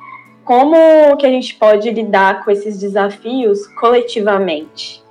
Como 0.45 0.77
que 1.17 1.27
a 1.27 1.31
gente 1.31 1.57
pode 1.57 1.91
lidar 1.91 2.45
com 2.45 2.51
esses 2.53 2.79
desafios 2.79 3.67
coletivamente? 3.81 5.03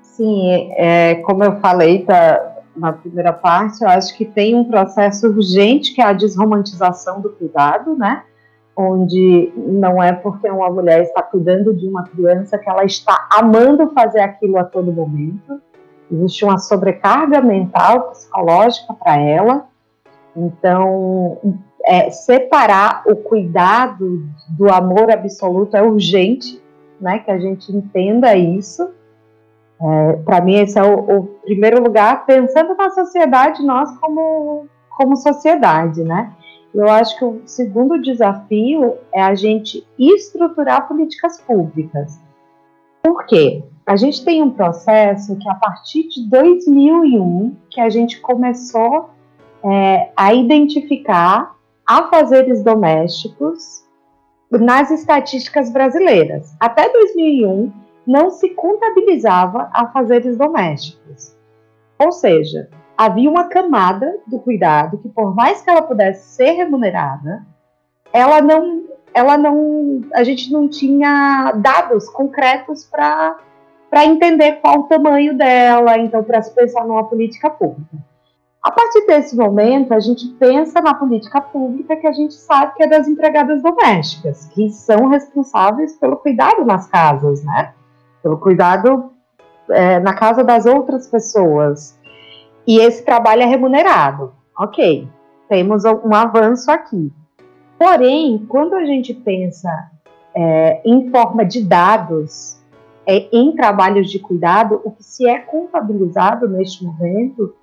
Sim, 0.00 0.72
é, 0.74 1.16
como 1.16 1.44
eu 1.44 1.60
falei, 1.60 2.02
tá, 2.02 2.61
na 2.76 2.92
primeira 2.92 3.32
parte, 3.32 3.82
eu 3.82 3.88
acho 3.88 4.16
que 4.16 4.24
tem 4.24 4.54
um 4.54 4.64
processo 4.64 5.28
urgente 5.28 5.94
que 5.94 6.00
é 6.00 6.04
a 6.04 6.12
desromantização 6.12 7.20
do 7.20 7.30
cuidado, 7.30 7.96
né? 7.96 8.22
Onde 8.74 9.52
não 9.56 10.02
é 10.02 10.12
porque 10.12 10.48
uma 10.48 10.70
mulher 10.70 11.02
está 11.02 11.22
cuidando 11.22 11.74
de 11.74 11.86
uma 11.86 12.04
criança 12.04 12.56
que 12.56 12.68
ela 12.68 12.84
está 12.84 13.28
amando 13.30 13.90
fazer 13.90 14.20
aquilo 14.20 14.58
a 14.58 14.64
todo 14.64 14.92
momento. 14.92 15.60
Existe 16.10 16.44
uma 16.44 16.58
sobrecarga 16.58 17.40
mental, 17.42 18.10
psicológica 18.10 18.94
para 18.94 19.18
ela. 19.18 19.66
Então, 20.34 21.38
é, 21.84 22.10
separar 22.10 23.02
o 23.06 23.16
cuidado 23.16 24.26
do 24.48 24.72
amor 24.72 25.10
absoluto 25.10 25.76
é 25.76 25.82
urgente, 25.82 26.62
né? 26.98 27.18
Que 27.18 27.30
a 27.30 27.38
gente 27.38 27.70
entenda 27.70 28.34
isso 28.34 28.90
é, 29.82 30.12
Para 30.24 30.40
mim, 30.40 30.56
esse 30.56 30.78
é 30.78 30.82
o, 30.82 31.18
o, 31.18 31.24
primeiro 31.42 31.82
lugar, 31.82 32.24
pensando 32.24 32.76
na 32.76 32.90
sociedade, 32.90 33.64
nós 33.64 33.90
como, 33.98 34.66
como 34.96 35.16
sociedade, 35.16 36.04
né? 36.04 36.32
Eu 36.72 36.88
acho 36.88 37.18
que 37.18 37.24
o 37.24 37.42
segundo 37.44 38.00
desafio 38.00 38.94
é 39.12 39.20
a 39.20 39.34
gente 39.34 39.86
estruturar 39.98 40.86
políticas 40.86 41.40
públicas. 41.40 42.18
Por 43.02 43.26
quê? 43.26 43.64
A 43.84 43.96
gente 43.96 44.24
tem 44.24 44.42
um 44.42 44.50
processo 44.50 45.36
que 45.36 45.48
a 45.48 45.54
partir 45.56 46.08
de 46.08 46.28
2001 46.30 47.56
que 47.68 47.80
a 47.80 47.90
gente 47.90 48.20
começou 48.20 49.10
é, 49.64 50.12
a 50.16 50.32
identificar 50.32 51.56
afazeres 51.84 52.62
domésticos 52.62 53.84
nas 54.50 54.90
estatísticas 54.90 55.70
brasileiras. 55.70 56.54
Até 56.60 56.88
2001 56.88 57.72
não 58.06 58.30
se 58.30 58.50
contabilizava 58.50 59.70
afazeres 59.72 60.36
domésticos. 60.36 61.36
Ou 61.98 62.10
seja, 62.12 62.68
havia 62.96 63.30
uma 63.30 63.48
camada 63.48 64.18
do 64.26 64.38
cuidado 64.38 64.98
que, 64.98 65.08
por 65.08 65.34
mais 65.34 65.62
que 65.62 65.70
ela 65.70 65.82
pudesse 65.82 66.34
ser 66.34 66.52
remunerada, 66.52 67.44
ela 68.12 68.40
não, 68.40 68.84
ela 69.14 69.38
não, 69.38 70.02
a 70.12 70.24
gente 70.24 70.52
não 70.52 70.68
tinha 70.68 71.52
dados 71.56 72.08
concretos 72.08 72.84
para 72.84 73.36
para 73.88 74.06
entender 74.06 74.52
qual 74.52 74.80
o 74.80 74.82
tamanho 74.84 75.36
dela, 75.36 75.98
então 75.98 76.24
para 76.24 76.40
se 76.40 76.54
pensar 76.54 76.86
numa 76.86 77.04
política 77.04 77.50
pública. 77.50 77.98
A 78.62 78.70
partir 78.70 79.04
desse 79.06 79.36
momento, 79.36 79.92
a 79.92 80.00
gente 80.00 80.28
pensa 80.38 80.80
na 80.80 80.94
política 80.94 81.42
pública 81.42 81.96
que 81.96 82.06
a 82.06 82.12
gente 82.12 82.32
sabe 82.32 82.74
que 82.74 82.84
é 82.84 82.86
das 82.86 83.06
empregadas 83.06 83.60
domésticas, 83.60 84.46
que 84.46 84.70
são 84.70 85.08
responsáveis 85.08 85.94
pelo 85.96 86.16
cuidado 86.16 86.64
nas 86.64 86.86
casas, 86.86 87.44
né? 87.44 87.74
Pelo 88.22 88.38
cuidado 88.38 89.10
é, 89.70 89.98
na 89.98 90.14
casa 90.14 90.44
das 90.44 90.66
outras 90.66 91.06
pessoas. 91.08 91.98
E 92.66 92.78
esse 92.78 93.04
trabalho 93.04 93.42
é 93.42 93.46
remunerado. 93.46 94.32
Ok, 94.58 95.08
temos 95.48 95.84
um 95.84 96.14
avanço 96.14 96.70
aqui. 96.70 97.12
Porém, 97.78 98.46
quando 98.48 98.74
a 98.74 98.84
gente 98.84 99.12
pensa 99.12 99.90
é, 100.34 100.80
em 100.84 101.10
forma 101.10 101.44
de 101.44 101.62
dados 101.62 102.62
é, 103.06 103.28
em 103.32 103.52
trabalhos 103.56 104.10
de 104.10 104.18
cuidado, 104.18 104.80
o 104.84 104.90
que 104.92 105.02
se 105.02 105.26
é 105.28 105.38
contabilizado 105.38 106.48
neste 106.48 106.84
momento 106.84 107.54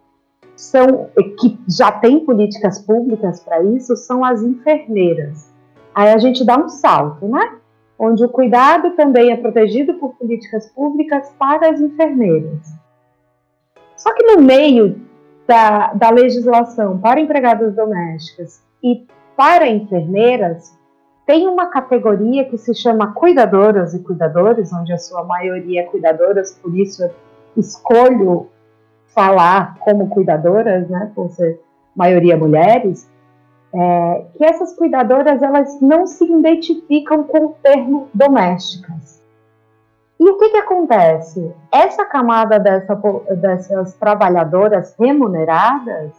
são 0.56 1.10
que 1.39 1.58
já 1.69 1.89
tem 1.89 2.19
políticas 2.26 2.80
públicas 2.80 3.39
para 3.39 3.63
isso 3.63 3.95
são 3.95 4.26
as 4.26 4.43
enfermeiras. 4.43 5.50
Aí 5.95 6.10
a 6.10 6.17
gente 6.17 6.45
dá 6.45 6.58
um 6.58 6.67
salto, 6.67 7.26
né? 7.28 7.59
Onde 7.99 8.23
o 8.23 8.29
cuidado 8.29 8.91
também 8.91 9.31
é 9.31 9.38
protegido 9.38 9.95
por 9.95 10.15
políticas 10.15 10.69
públicas 10.71 11.33
para 11.38 11.69
as 11.69 11.81
enfermeiras. 11.81 12.73
Só 13.97 14.13
que 14.13 14.23
no 14.23 14.41
meio 14.41 15.01
da, 15.45 15.93
da 15.93 16.09
legislação 16.09 16.97
para 16.97 17.19
empregadas 17.19 17.75
domésticas 17.75 18.63
e 18.81 19.05
para 19.35 19.67
enfermeiras, 19.67 20.77
tem 21.25 21.47
uma 21.47 21.67
categoria 21.67 22.43
que 22.45 22.57
se 22.57 22.73
chama 22.73 23.13
cuidadoras 23.13 23.93
e 23.93 23.99
cuidadores, 23.99 24.73
onde 24.73 24.91
a 24.91 24.97
sua 24.97 25.23
maioria 25.23 25.81
é 25.81 25.83
cuidadoras, 25.83 26.57
por 26.62 26.75
isso 26.75 27.03
eu 27.03 27.12
escolho 27.55 28.49
falar 29.13 29.77
como 29.79 30.09
cuidadoras, 30.09 30.89
né, 30.89 31.12
por 31.13 31.29
ser 31.29 31.62
maioria 31.95 32.35
mulheres, 32.35 33.09
é, 33.73 34.25
que 34.36 34.43
essas 34.43 34.73
cuidadoras 34.75 35.41
elas 35.41 35.79
não 35.82 36.08
se 36.08 36.25
identificam 36.25 37.23
com 37.23 37.45
o 37.45 37.55
termo 37.62 38.10
domésticas. 38.13 39.19
E 40.19 40.29
o 40.29 40.38
que, 40.38 40.49
que 40.49 40.58
acontece? 40.58 41.53
Essa 41.71 42.03
camada 42.03 42.60
dessa, 42.60 42.95
dessas 43.39 43.93
trabalhadoras 43.93 44.93
remuneradas, 44.99 46.12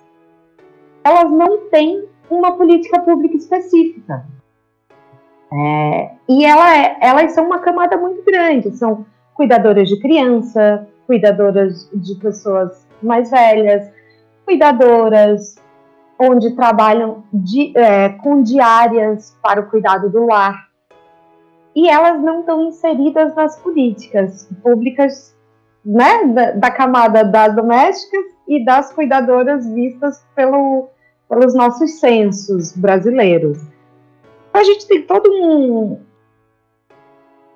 elas 1.04 1.30
não 1.30 1.68
têm 1.68 2.08
uma 2.30 2.56
política 2.56 3.00
pública 3.00 3.36
específica. 3.36 4.24
É, 5.52 6.10
e 6.28 6.44
ela 6.44 6.76
é, 6.76 6.96
elas 7.00 7.32
são 7.32 7.44
uma 7.44 7.58
camada 7.58 7.96
muito 7.96 8.24
grande, 8.24 8.70
são 8.76 9.04
cuidadoras 9.34 9.88
de 9.88 10.00
criança, 10.00 10.86
cuidadoras 11.06 11.90
de 11.92 12.14
pessoas 12.14 12.86
mais 13.02 13.30
velhas, 13.30 13.90
cuidadoras 14.46 15.56
onde 16.20 16.54
trabalham 16.54 17.24
di, 17.32 17.72
é, 17.76 18.10
com 18.10 18.42
diárias 18.42 19.36
para 19.42 19.60
o 19.60 19.70
cuidado 19.70 20.10
do 20.10 20.26
lar. 20.26 20.68
E 21.74 21.88
elas 21.88 22.20
não 22.20 22.40
estão 22.40 22.62
inseridas 22.62 23.34
nas 23.34 23.56
políticas 23.56 24.48
públicas 24.62 25.34
né, 25.84 26.24
da, 26.26 26.50
da 26.50 26.70
camada 26.70 27.24
das 27.24 27.54
domésticas 27.54 28.24
e 28.46 28.64
das 28.64 28.92
cuidadoras 28.92 29.66
vistas 29.72 30.24
pelo, 30.34 30.88
pelos 31.28 31.54
nossos 31.54 32.00
censos 32.00 32.76
brasileiros 32.76 33.58
a 34.52 34.64
gente 34.64 34.86
tem 34.86 35.02
todo 35.02 35.30
um, 35.30 36.00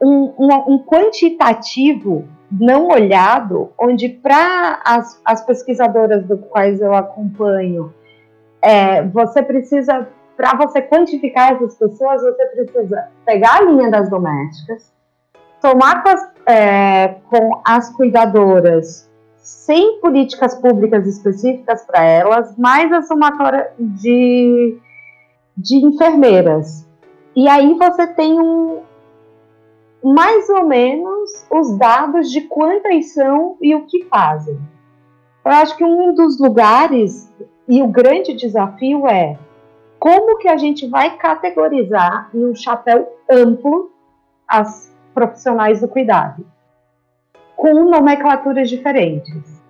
um, 0.03 0.35
um, 0.38 0.74
um 0.74 0.79
quantitativo 0.79 2.29
não 2.50 2.88
olhado, 2.88 3.72
onde 3.79 4.09
para 4.09 4.81
as, 4.85 5.20
as 5.24 5.44
pesquisadoras 5.44 6.24
do 6.24 6.38
quais 6.38 6.81
eu 6.81 6.94
acompanho, 6.94 7.92
é, 8.64 9.03
você 9.03 9.42
precisa, 9.42 10.09
para 10.37 10.57
você 10.57 10.81
quantificar 10.81 11.53
essas 11.53 11.77
pessoas, 11.77 12.22
você 12.22 12.46
precisa 12.46 13.09
pegar 13.27 13.59
a 13.59 13.62
linha 13.62 13.90
das 13.90 14.09
domésticas, 14.09 14.90
tomar 15.61 16.03
com 16.03 16.09
as, 16.09 16.31
é, 16.46 17.16
com 17.29 17.61
as 17.62 17.90
cuidadoras 17.94 19.11
sem 19.37 20.00
políticas 20.00 20.55
públicas 20.55 21.07
específicas 21.07 21.85
para 21.85 22.03
elas, 22.03 22.57
mais 22.57 22.90
a 22.90 23.03
somatória 23.03 23.70
de, 23.79 24.79
de 25.55 25.77
enfermeiras. 25.77 26.88
E 27.37 27.46
aí 27.46 27.74
você 27.74 28.07
tem 28.07 28.40
um, 28.40 28.81
mais 30.03 30.48
ou 30.48 30.64
menos 30.64 31.46
os 31.50 31.77
dados 31.77 32.31
de 32.31 32.42
quantas 32.42 33.12
são 33.12 33.59
e 33.61 33.74
o 33.74 33.85
que 33.85 34.05
fazem. 34.05 34.59
Eu 35.44 35.53
acho 35.53 35.77
que 35.77 35.85
um 35.85 36.14
dos 36.14 36.40
lugares 36.40 37.31
e 37.68 37.83
o 37.83 37.88
grande 37.88 38.35
desafio 38.35 39.07
é 39.07 39.38
como 39.98 40.38
que 40.38 40.48
a 40.48 40.57
gente 40.57 40.87
vai 40.87 41.16
categorizar 41.16 42.29
em 42.35 42.44
um 42.44 42.55
chapéu 42.55 43.09
amplo 43.31 43.90
as 44.46 44.94
profissionais 45.14 45.81
do 45.81 45.88
cuidado, 45.88 46.44
com 47.57 47.85
nomenclaturas 47.85 48.68
diferentes. 48.68 49.62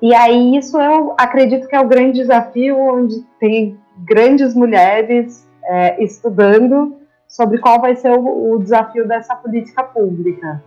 E 0.00 0.12
aí 0.14 0.56
isso 0.56 0.80
eu 0.80 1.14
acredito 1.16 1.68
que 1.68 1.76
é 1.76 1.80
o 1.80 1.86
grande 1.86 2.20
desafio 2.20 2.76
onde 2.76 3.22
tem 3.38 3.78
grandes 3.98 4.54
mulheres 4.54 5.46
é, 5.64 6.02
estudando 6.02 6.96
sobre 7.28 7.58
qual 7.58 7.80
vai 7.80 7.94
ser 7.94 8.10
o, 8.10 8.54
o 8.54 8.58
desafio 8.58 9.06
dessa 9.06 9.36
política 9.36 9.84
pública. 9.84 10.60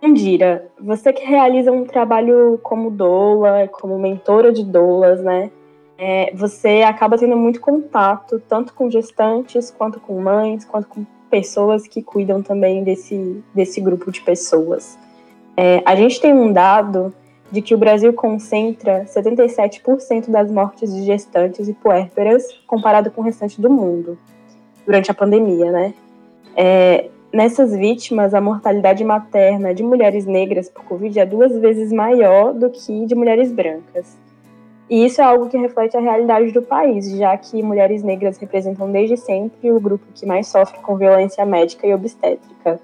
Indira, 0.00 0.70
você 0.80 1.12
que 1.12 1.24
realiza 1.24 1.72
um 1.72 1.84
trabalho 1.84 2.58
como 2.62 2.90
doula, 2.90 3.68
como 3.68 3.98
mentora 3.98 4.52
de 4.52 4.64
doulas, 4.64 5.20
né? 5.22 5.50
É, 5.98 6.32
você 6.34 6.82
acaba 6.82 7.18
tendo 7.18 7.36
muito 7.36 7.60
contato, 7.60 8.40
tanto 8.48 8.72
com 8.72 8.88
gestantes, 8.88 9.70
quanto 9.70 9.98
com 9.98 10.20
mães, 10.20 10.64
quanto 10.64 10.86
com 10.86 11.04
pessoas 11.28 11.88
que 11.88 12.00
cuidam 12.02 12.40
também 12.40 12.84
desse, 12.84 13.42
desse 13.52 13.80
grupo 13.80 14.12
de 14.12 14.20
pessoas. 14.20 14.96
É, 15.56 15.82
a 15.84 15.96
gente 15.96 16.20
tem 16.20 16.32
um 16.32 16.52
dado 16.52 17.12
de 17.50 17.60
que 17.60 17.74
o 17.74 17.78
Brasil 17.78 18.12
concentra 18.12 19.04
77% 19.06 20.30
das 20.30 20.48
mortes 20.50 20.94
de 20.94 21.02
gestantes 21.02 21.66
e 21.66 21.74
puérperas 21.74 22.44
comparado 22.66 23.10
com 23.10 23.20
o 23.20 23.24
restante 23.24 23.60
do 23.60 23.68
mundo 23.68 24.16
durante 24.86 25.10
a 25.10 25.14
pandemia, 25.14 25.72
né? 25.72 25.94
É, 26.54 27.08
nessas 27.32 27.76
vítimas, 27.76 28.34
a 28.34 28.40
mortalidade 28.40 29.04
materna 29.04 29.74
de 29.74 29.82
mulheres 29.82 30.26
negras 30.26 30.68
por 30.68 30.84
Covid 30.84 31.18
é 31.18 31.26
duas 31.26 31.56
vezes 31.58 31.92
maior 31.92 32.52
do 32.52 32.70
que 32.70 33.06
de 33.06 33.14
mulheres 33.14 33.52
brancas. 33.52 34.16
E 34.90 35.04
isso 35.04 35.20
é 35.20 35.24
algo 35.24 35.48
que 35.48 35.58
reflete 35.58 35.96
a 35.96 36.00
realidade 36.00 36.50
do 36.50 36.62
país, 36.62 37.10
já 37.10 37.36
que 37.36 37.62
mulheres 37.62 38.02
negras 38.02 38.38
representam 38.38 38.90
desde 38.90 39.18
sempre 39.18 39.70
o 39.70 39.78
grupo 39.78 40.06
que 40.14 40.24
mais 40.24 40.46
sofre 40.46 40.78
com 40.80 40.96
violência 40.96 41.44
médica 41.44 41.86
e 41.86 41.92
obstétrica. 41.92 42.80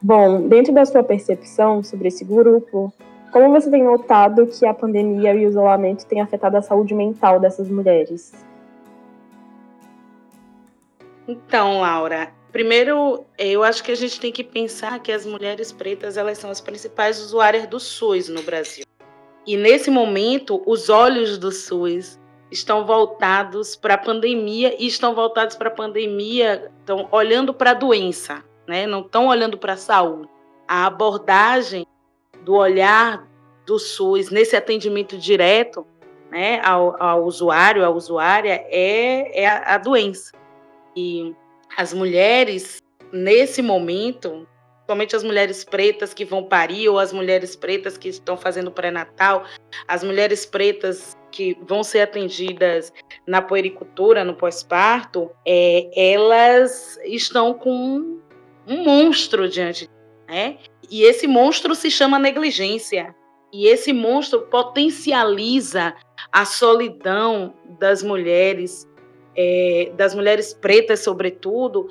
Bom, 0.00 0.46
dentro 0.46 0.72
da 0.72 0.84
sua 0.84 1.02
percepção 1.02 1.82
sobre 1.82 2.08
esse 2.08 2.24
grupo, 2.24 2.92
como 3.32 3.50
você 3.50 3.68
tem 3.68 3.82
notado 3.82 4.46
que 4.46 4.64
a 4.64 4.72
pandemia 4.72 5.34
e 5.34 5.46
o 5.46 5.48
isolamento 5.48 6.06
têm 6.06 6.20
afetado 6.20 6.56
a 6.56 6.62
saúde 6.62 6.94
mental 6.94 7.40
dessas 7.40 7.68
mulheres? 7.68 8.32
Então, 11.26 11.80
Laura, 11.80 12.28
primeiro 12.52 13.24
eu 13.38 13.62
acho 13.62 13.82
que 13.82 13.92
a 13.92 13.96
gente 13.96 14.20
tem 14.20 14.32
que 14.32 14.44
pensar 14.44 14.98
que 15.00 15.12
as 15.12 15.24
mulheres 15.24 15.72
pretas 15.72 16.16
elas 16.16 16.38
são 16.38 16.50
as 16.50 16.60
principais 16.60 17.20
usuárias 17.20 17.66
do 17.66 17.80
SUS 17.80 18.28
no 18.28 18.42
Brasil. 18.42 18.84
E 19.46 19.56
nesse 19.56 19.90
momento, 19.90 20.62
os 20.66 20.88
olhos 20.88 21.38
do 21.38 21.50
SUS 21.50 22.18
estão 22.50 22.84
voltados 22.84 23.74
para 23.74 23.94
a 23.94 23.98
pandemia 23.98 24.74
e 24.78 24.86
estão 24.86 25.14
voltados 25.14 25.56
para 25.56 25.68
a 25.68 25.72
pandemia, 25.72 26.70
estão 26.80 27.08
olhando 27.10 27.54
para 27.54 27.70
a 27.70 27.74
doença, 27.74 28.44
né? 28.66 28.86
Não 28.86 29.00
estão 29.00 29.28
olhando 29.28 29.56
para 29.56 29.74
a 29.74 29.76
saúde. 29.76 30.28
A 30.68 30.86
abordagem 30.86 31.86
do 32.44 32.54
olhar 32.54 33.26
do 33.66 33.78
SUS 33.78 34.30
nesse 34.30 34.56
atendimento 34.56 35.16
direto 35.16 35.86
né, 36.30 36.60
ao, 36.64 37.00
ao 37.02 37.24
usuário, 37.24 37.84
à 37.84 37.90
usuária, 37.90 38.64
é, 38.68 39.42
é 39.42 39.48
a, 39.48 39.74
a 39.74 39.78
doença. 39.78 40.32
E 40.96 41.34
as 41.76 41.92
mulheres, 41.92 42.82
nesse 43.12 43.62
momento, 43.62 44.46
somente 44.88 45.14
as 45.14 45.22
mulheres 45.22 45.64
pretas 45.64 46.12
que 46.12 46.24
vão 46.24 46.44
parir, 46.44 46.88
ou 46.88 46.98
as 46.98 47.12
mulheres 47.12 47.54
pretas 47.54 47.96
que 47.96 48.08
estão 48.08 48.36
fazendo 48.36 48.70
pré-natal, 48.70 49.44
as 49.86 50.02
mulheres 50.02 50.44
pretas 50.44 51.16
que 51.30 51.56
vão 51.62 51.84
ser 51.84 52.00
atendidas 52.00 52.92
na 53.26 53.40
puericultura, 53.40 54.24
no 54.24 54.34
pós-parto, 54.34 55.30
é, 55.46 55.88
elas 55.94 56.98
estão 57.04 57.54
com 57.54 58.18
um 58.66 58.84
monstro 58.84 59.48
diante, 59.48 59.88
né? 60.28 60.58
E 60.90 61.04
esse 61.04 61.26
monstro 61.26 61.74
se 61.74 61.90
chama 61.90 62.18
negligência. 62.18 63.14
E 63.52 63.66
esse 63.66 63.92
monstro 63.92 64.42
potencializa 64.42 65.94
a 66.32 66.44
solidão 66.44 67.54
das 67.80 68.02
mulheres, 68.02 68.86
é, 69.40 69.92
das 69.96 70.14
mulheres 70.14 70.52
pretas, 70.52 71.00
sobretudo, 71.00 71.88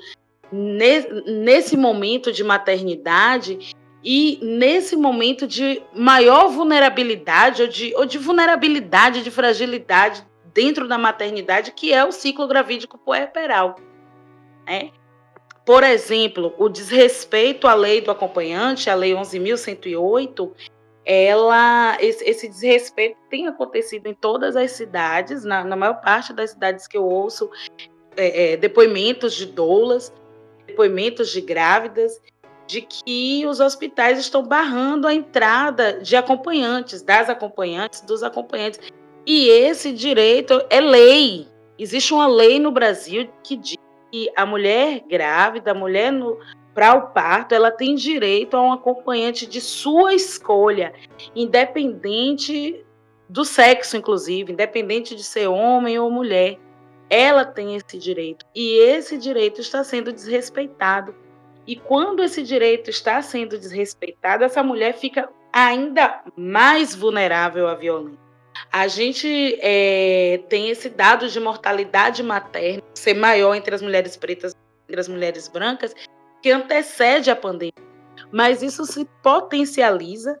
nesse 0.52 1.76
momento 1.76 2.32
de 2.32 2.44
maternidade 2.44 3.74
e 4.04 4.38
nesse 4.40 4.96
momento 4.96 5.46
de 5.46 5.82
maior 5.92 6.48
vulnerabilidade 6.48 7.62
ou 7.62 7.68
de, 7.68 7.94
ou 7.96 8.06
de 8.06 8.18
vulnerabilidade, 8.18 9.22
de 9.22 9.30
fragilidade 9.30 10.24
dentro 10.54 10.88
da 10.88 10.96
maternidade, 10.96 11.72
que 11.72 11.92
é 11.92 12.04
o 12.04 12.12
ciclo 12.12 12.46
gravídico 12.46 12.98
puerperal. 12.98 13.76
Né? 14.66 14.90
Por 15.64 15.82
exemplo, 15.84 16.54
o 16.58 16.68
desrespeito 16.68 17.66
à 17.66 17.74
lei 17.74 18.00
do 18.00 18.10
acompanhante, 18.10 18.88
a 18.88 18.94
lei 18.94 19.12
11.108, 19.12 20.50
ela, 21.04 21.96
esse, 22.00 22.24
esse, 22.24 22.48
desrespeito 22.48 23.16
tem 23.28 23.46
acontecido 23.46 24.06
em 24.06 24.14
todas 24.14 24.54
as 24.56 24.72
cidades, 24.72 25.44
na, 25.44 25.64
na 25.64 25.76
maior 25.76 26.00
parte 26.00 26.32
das 26.32 26.50
cidades 26.50 26.86
que 26.86 26.96
eu 26.96 27.04
ouço 27.04 27.50
é, 28.16 28.52
é, 28.52 28.56
depoimentos 28.56 29.34
de 29.34 29.46
doulas, 29.46 30.12
depoimentos 30.66 31.30
de 31.30 31.40
grávidas, 31.40 32.20
de 32.66 32.82
que 32.82 33.44
os 33.46 33.58
hospitais 33.58 34.18
estão 34.18 34.44
barrando 34.44 35.08
a 35.08 35.14
entrada 35.14 35.94
de 36.00 36.14
acompanhantes, 36.14 37.02
das 37.02 37.28
acompanhantes, 37.28 38.00
dos 38.02 38.22
acompanhantes. 38.22 38.78
E 39.26 39.48
esse 39.48 39.92
direito 39.92 40.62
é 40.70 40.80
lei. 40.80 41.48
Existe 41.78 42.14
uma 42.14 42.28
lei 42.28 42.60
no 42.60 42.70
Brasil 42.70 43.28
que 43.42 43.56
diz 43.56 43.76
que 44.12 44.30
a 44.36 44.46
mulher 44.46 45.02
grávida, 45.08 45.72
a 45.72 45.74
mulher 45.74 46.12
para 46.74 46.94
o 46.94 47.08
parto, 47.08 47.54
ela 47.54 47.70
tem 47.70 47.94
direito 47.94 48.56
a 48.56 48.62
um 48.62 48.72
acompanhante 48.72 49.46
de 49.46 49.60
sua 49.60 50.14
escolha, 50.14 50.92
independente 51.34 52.84
do 53.28 53.44
sexo, 53.44 53.96
inclusive, 53.96 54.52
independente 54.52 55.14
de 55.14 55.22
ser 55.22 55.46
homem 55.46 55.98
ou 55.98 56.10
mulher. 56.10 56.58
Ela 57.08 57.44
tem 57.44 57.74
esse 57.74 57.98
direito 57.98 58.46
e 58.54 58.78
esse 58.78 59.18
direito 59.18 59.60
está 59.60 59.82
sendo 59.82 60.12
desrespeitado. 60.12 61.14
E 61.66 61.76
quando 61.76 62.22
esse 62.22 62.42
direito 62.42 62.88
está 62.88 63.20
sendo 63.20 63.58
desrespeitado, 63.58 64.44
essa 64.44 64.62
mulher 64.62 64.94
fica 64.94 65.28
ainda 65.52 66.22
mais 66.36 66.94
vulnerável 66.94 67.68
à 67.68 67.74
violência. 67.74 68.18
A 68.72 68.86
gente 68.86 69.58
é, 69.60 70.40
tem 70.48 70.70
esse 70.70 70.88
dado 70.88 71.28
de 71.28 71.40
mortalidade 71.40 72.22
materna 72.22 72.82
ser 72.94 73.14
maior 73.14 73.54
entre 73.54 73.74
as 73.74 73.82
mulheres 73.82 74.16
pretas 74.16 74.54
e 74.88 74.98
as 74.98 75.08
mulheres 75.08 75.48
brancas, 75.48 75.94
que 76.42 76.50
antecede 76.50 77.30
a 77.30 77.36
pandemia. 77.36 77.72
Mas 78.32 78.62
isso 78.62 78.84
se 78.84 79.04
potencializa 79.22 80.40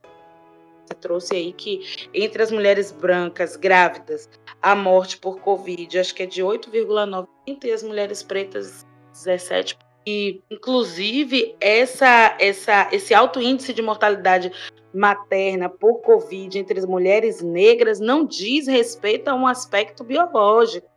você 0.90 0.94
trouxe 0.94 1.36
aí 1.36 1.52
que 1.52 2.08
entre 2.12 2.42
as 2.42 2.50
mulheres 2.50 2.90
brancas 2.90 3.54
grávidas, 3.54 4.28
a 4.60 4.74
morte 4.74 5.18
por 5.18 5.38
Covid, 5.40 5.98
acho 5.98 6.14
que 6.14 6.24
é 6.24 6.26
de 6.26 6.42
8,9%, 6.42 7.28
e 7.64 7.70
as 7.70 7.82
mulheres 7.82 8.24
pretas, 8.24 8.84
17%. 9.14 9.76
E, 10.06 10.42
inclusive, 10.50 11.54
essa, 11.60 12.36
essa, 12.40 12.88
esse 12.90 13.14
alto 13.14 13.40
índice 13.40 13.72
de 13.72 13.82
mortalidade 13.82 14.50
materna 14.92 15.68
por 15.68 16.00
Covid 16.00 16.58
entre 16.58 16.80
as 16.80 16.86
mulheres 16.86 17.40
negras 17.40 18.00
não 18.00 18.24
diz 18.24 18.66
respeito 18.66 19.28
a 19.28 19.34
um 19.34 19.46
aspecto 19.46 20.02
biológico, 20.02 20.89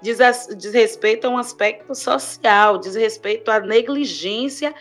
diz, 0.00 0.18
diz 0.56 0.72
respeito 0.72 1.26
a 1.26 1.30
um 1.30 1.38
aspecto 1.38 1.94
social, 1.94 2.78
diz 2.78 2.94
respeito 2.94 3.50
à 3.50 3.60
negligência 3.60 4.74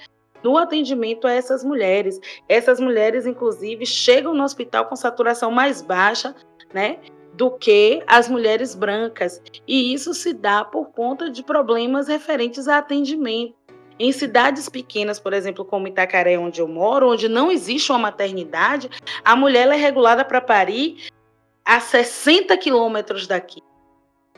no 0.43 0.57
atendimento 0.57 1.25
a 1.25 1.31
essas 1.31 1.63
mulheres. 1.63 2.19
Essas 2.47 2.79
mulheres, 2.79 3.25
inclusive, 3.25 3.85
chegam 3.85 4.33
no 4.33 4.43
hospital 4.43 4.85
com 4.85 4.95
saturação 4.95 5.49
mais 5.49 5.81
baixa, 5.81 6.35
né? 6.71 6.99
Do 7.33 7.49
que 7.49 8.03
as 8.05 8.29
mulheres 8.29 8.75
brancas. 8.75 9.41
E 9.67 9.91
isso 9.93 10.13
se 10.13 10.33
dá 10.33 10.63
por 10.63 10.91
conta 10.91 11.31
de 11.31 11.43
problemas 11.43 12.07
referentes 12.07 12.67
a 12.67 12.77
atendimento. 12.77 13.55
Em 13.97 14.11
cidades 14.11 14.69
pequenas, 14.69 15.19
por 15.19 15.33
exemplo, 15.33 15.65
como 15.65 15.87
Itacaré, 15.87 16.37
onde 16.37 16.61
eu 16.61 16.67
moro, 16.67 17.11
onde 17.11 17.27
não 17.27 17.51
existe 17.51 17.91
uma 17.91 17.99
maternidade, 17.99 18.89
a 19.23 19.35
mulher 19.35 19.67
é 19.69 19.75
regulada 19.75 20.23
para 20.23 20.41
parir 20.41 21.09
a 21.63 21.79
60 21.79 22.55
quilômetros 22.57 23.25
daqui. 23.25 23.61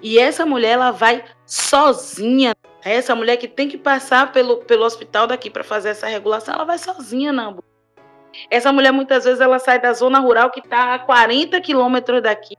E 0.02 0.20
essa 0.20 0.46
mulher 0.46 0.74
ela 0.74 0.92
vai 0.92 1.24
sozinha 1.46 2.56
essa 2.90 3.16
mulher 3.16 3.38
que 3.38 3.48
tem 3.48 3.68
que 3.68 3.78
passar 3.78 4.32
pelo, 4.32 4.58
pelo 4.58 4.86
hospital 4.86 5.28
daqui 5.28 5.50
para 5.50 5.64
fazer 5.64 5.90
essa 5.90 6.08
regulação, 6.08 6.54
ela 6.54 6.64
vai 6.64 6.78
sozinha 6.78 7.34
na 7.34 7.48
ambulância. 7.48 7.68
Essa 8.50 8.72
mulher 8.72 8.92
muitas 8.92 9.26
vezes 9.26 9.42
ela 9.42 9.60
sai 9.60 9.82
da 9.82 9.94
zona 9.94 10.20
rural 10.20 10.52
que 10.52 10.60
está 10.60 10.94
a 10.94 11.00
40 11.00 11.60
quilômetros 11.62 12.22
daqui. 12.22 12.56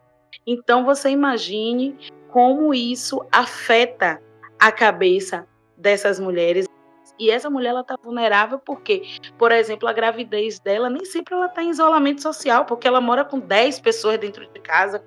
Então 0.46 0.84
você 0.84 1.08
imagine 1.10 1.96
como 2.30 2.74
isso 2.74 3.24
afeta 3.30 4.20
a 4.58 4.72
cabeça 4.72 5.46
dessas 5.76 6.18
mulheres. 6.18 6.66
E 7.18 7.30
essa 7.30 7.48
mulher 7.48 7.70
ela 7.70 7.80
está 7.80 7.96
vulnerável 8.02 8.58
porque, 8.58 9.02
por 9.36 9.50
exemplo, 9.50 9.88
a 9.88 9.92
gravidez 9.92 10.58
dela 10.60 10.90
nem 10.90 11.04
sempre 11.04 11.34
ela 11.34 11.46
está 11.46 11.62
em 11.62 11.70
isolamento 11.70 12.22
social, 12.22 12.64
porque 12.64 12.86
ela 12.86 13.00
mora 13.00 13.24
com 13.24 13.40
10 13.40 13.80
pessoas 13.80 14.18
dentro 14.18 14.46
de 14.46 14.60
casa, 14.60 15.02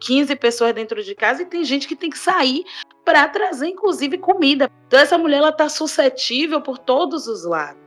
15 0.00 0.36
pessoas 0.36 0.74
dentro 0.74 1.02
de 1.02 1.14
casa 1.14 1.42
e 1.42 1.46
tem 1.46 1.64
gente 1.64 1.88
que 1.88 1.96
tem 1.96 2.10
que 2.10 2.18
sair 2.18 2.64
para 3.04 3.28
trazer, 3.28 3.68
inclusive, 3.68 4.18
comida. 4.18 4.70
Então, 4.86 4.98
essa 4.98 5.18
mulher 5.18 5.38
ela 5.38 5.50
está 5.50 5.68
suscetível 5.68 6.60
por 6.60 6.78
todos 6.78 7.26
os 7.26 7.44
lados. 7.44 7.82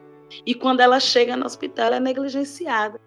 E 0.45 0.53
quando 0.53 0.81
ela 0.81 0.99
chega 0.99 1.35
no 1.35 1.45
hospital, 1.45 1.87
ela 1.87 1.95
é 1.97 1.99
negligenciada. 1.99 2.99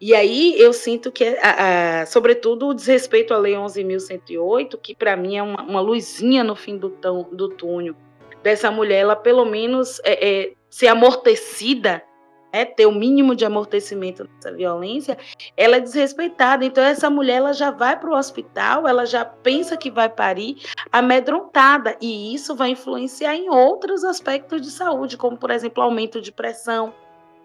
E 0.00 0.14
aí 0.14 0.54
eu 0.58 0.72
sinto 0.72 1.12
que, 1.12 1.24
a, 1.42 2.00
a, 2.00 2.06
sobretudo, 2.06 2.68
o 2.68 2.74
desrespeito 2.74 3.34
à 3.34 3.38
Lei 3.38 3.52
11.108, 3.52 4.78
que 4.82 4.94
para 4.94 5.14
mim 5.14 5.36
é 5.36 5.42
uma, 5.42 5.62
uma, 5.62 5.80
luzinha 5.80 6.42
no 6.42 6.56
fim 6.56 6.78
do, 6.78 6.88
tão, 6.88 7.28
do 7.30 7.50
túnel, 7.50 7.94
dessa 8.42 8.70
mulher, 8.70 9.00
ela 9.00 9.14
pelo 9.14 9.44
menos 9.44 10.00
é, 10.02 10.28
é, 10.28 10.52
ser 10.70 10.86
amortecida 10.86 12.02
é, 12.52 12.64
ter 12.64 12.86
o 12.86 12.92
mínimo 12.92 13.34
de 13.34 13.44
amortecimento 13.44 14.24
dessa 14.24 14.54
violência, 14.54 15.16
ela 15.56 15.76
é 15.76 15.80
desrespeitada. 15.80 16.64
Então, 16.64 16.82
essa 16.82 17.08
mulher 17.08 17.36
ela 17.36 17.52
já 17.52 17.70
vai 17.70 17.98
para 17.98 18.10
o 18.10 18.16
hospital, 18.16 18.86
ela 18.86 19.06
já 19.06 19.24
pensa 19.24 19.76
que 19.76 19.90
vai 19.90 20.08
parir 20.08 20.58
amedrontada, 20.90 21.96
e 22.00 22.34
isso 22.34 22.54
vai 22.54 22.70
influenciar 22.70 23.34
em 23.34 23.48
outros 23.48 24.04
aspectos 24.04 24.60
de 24.62 24.70
saúde, 24.70 25.16
como, 25.16 25.36
por 25.36 25.50
exemplo, 25.50 25.82
aumento 25.82 26.20
de 26.20 26.32
pressão, 26.32 26.92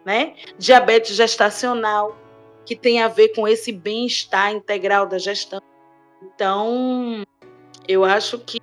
né? 0.04 0.36
diabetes 0.58 1.15
gestacional, 1.15 2.15
que 2.65 2.76
tem 2.76 3.02
a 3.02 3.08
ver 3.08 3.30
com 3.30 3.48
esse 3.48 3.72
bem-estar 3.72 4.52
integral 4.52 5.06
da 5.06 5.18
gestão. 5.18 5.62
Então, 6.24 7.24
eu 7.88 8.04
acho 8.04 8.39
que, 8.39 8.60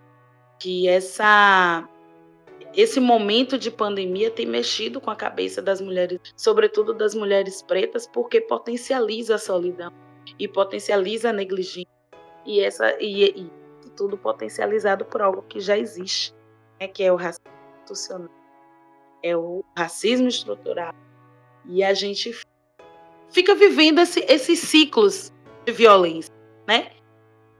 que 0.58 0.88
essa 0.88 1.88
esse 2.74 3.00
momento 3.00 3.58
de 3.58 3.70
pandemia 3.70 4.30
tem 4.30 4.46
mexido 4.46 5.00
com 5.00 5.10
a 5.10 5.16
cabeça 5.16 5.60
das 5.60 5.80
mulheres, 5.80 6.18
sobretudo 6.36 6.94
das 6.94 7.14
mulheres 7.14 7.62
pretas, 7.62 8.06
porque 8.06 8.40
potencializa 8.40 9.34
a 9.34 9.38
solidão 9.38 9.92
e 10.38 10.48
potencializa 10.48 11.30
a 11.30 11.32
negligência. 11.32 11.92
E 12.44 12.60
essa 12.60 12.96
e, 13.00 13.24
e 13.24 13.50
tudo 13.96 14.16
potencializado 14.16 15.04
por 15.04 15.20
algo 15.20 15.42
que 15.42 15.60
já 15.60 15.76
existe, 15.76 16.34
né, 16.80 16.88
que 16.88 17.02
é 17.02 17.12
o 17.12 17.16
racismo 17.16 17.52
institucional, 17.80 18.30
é 19.22 19.36
o 19.36 19.64
racismo 19.76 20.28
estrutural. 20.28 20.94
E 21.66 21.84
a 21.84 21.94
gente 21.94 22.34
fica 23.30 23.54
vivendo 23.54 24.00
esse, 24.00 24.20
esses 24.28 24.58
ciclos 24.58 25.32
de 25.64 25.72
violência, 25.72 26.32
né? 26.66 26.90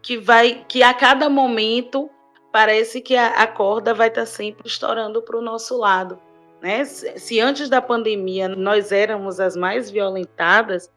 Que 0.03 0.17
vai 0.17 0.65
que 0.69 0.83
a 0.83 0.93
cada 0.93 1.29
momento 1.29 2.11
parece 2.53 3.01
que 3.01 3.17
a, 3.17 3.47
corda 3.47 3.95
vai 3.95 4.09
estar 4.09 4.23
tá 4.23 4.27
sempre 4.27 4.69
estourando 4.69 5.23
para 5.23 5.39
o 5.39 5.43
nosso 5.43 5.77
lado. 5.79 6.19
Né? 6.61 6.85
Se, 6.85 7.41
antes 7.41 7.69
da 7.69 7.81
pandemia 7.81 8.49
nós 8.49 8.93
éramos 8.93 9.41
as 9.41 9.57
mais 9.57 9.91
violentadas 9.91 10.93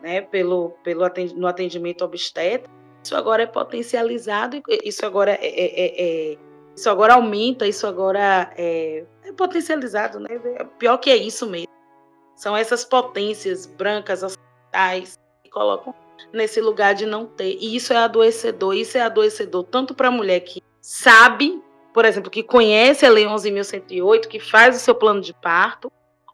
né, 0.00 0.22
pelo, 0.22 0.70
pelo 0.82 1.04
no 1.36 1.46
atendimento 1.46 2.04
obstétrico, 2.04 2.72
isso 3.04 3.16
agora 3.16 3.42
é 3.42 3.46
potencializado, 3.46 4.62
isso 4.84 5.04
agora 5.04 5.32
é, 5.32 5.46
é, 5.46 6.30
é, 6.30 6.32
é 6.32 6.38
isso 6.74 6.88
agora 6.88 7.14
aumenta, 7.14 7.66
isso 7.66 7.86
agora 7.86 8.50
é, 8.56 9.04
é 9.24 9.32
potencializado, 9.32 10.18
né? 10.18 10.28
Pior 10.78 10.96
que 10.96 11.10
é 11.10 11.16
isso 11.16 11.46
mesmo. 11.46 11.68
São 12.34 12.56
essas 12.56 12.84
potências 12.84 13.66
brancas 13.66 14.22
ocidentais 14.22 15.20
que 15.44 15.50
colocam 15.50 15.94
nesse 16.32 16.60
lugar 16.60 16.94
de 16.94 17.04
não 17.04 17.26
ter. 17.26 17.58
E 17.60 17.76
isso 17.76 17.92
é 17.92 17.96
adoecedor, 17.96 18.74
isso 18.74 18.96
é 18.96 19.02
adoecedor 19.02 19.64
tanto 19.64 19.94
para 19.94 20.08
a 20.08 20.10
mulher 20.10 20.40
que 20.40 20.62
sabe, 20.82 21.62
por 21.94 22.04
exemplo, 22.04 22.30
que 22.30 22.42
conhece 22.42 23.06
a 23.06 23.10
Lei 23.10 23.24
11.108, 23.24 24.26
que 24.26 24.40
faz 24.40 24.76
o 24.76 24.80
seu 24.80 24.94
plano 24.94 25.20
de 25.20 25.32
parto, 25.32 25.90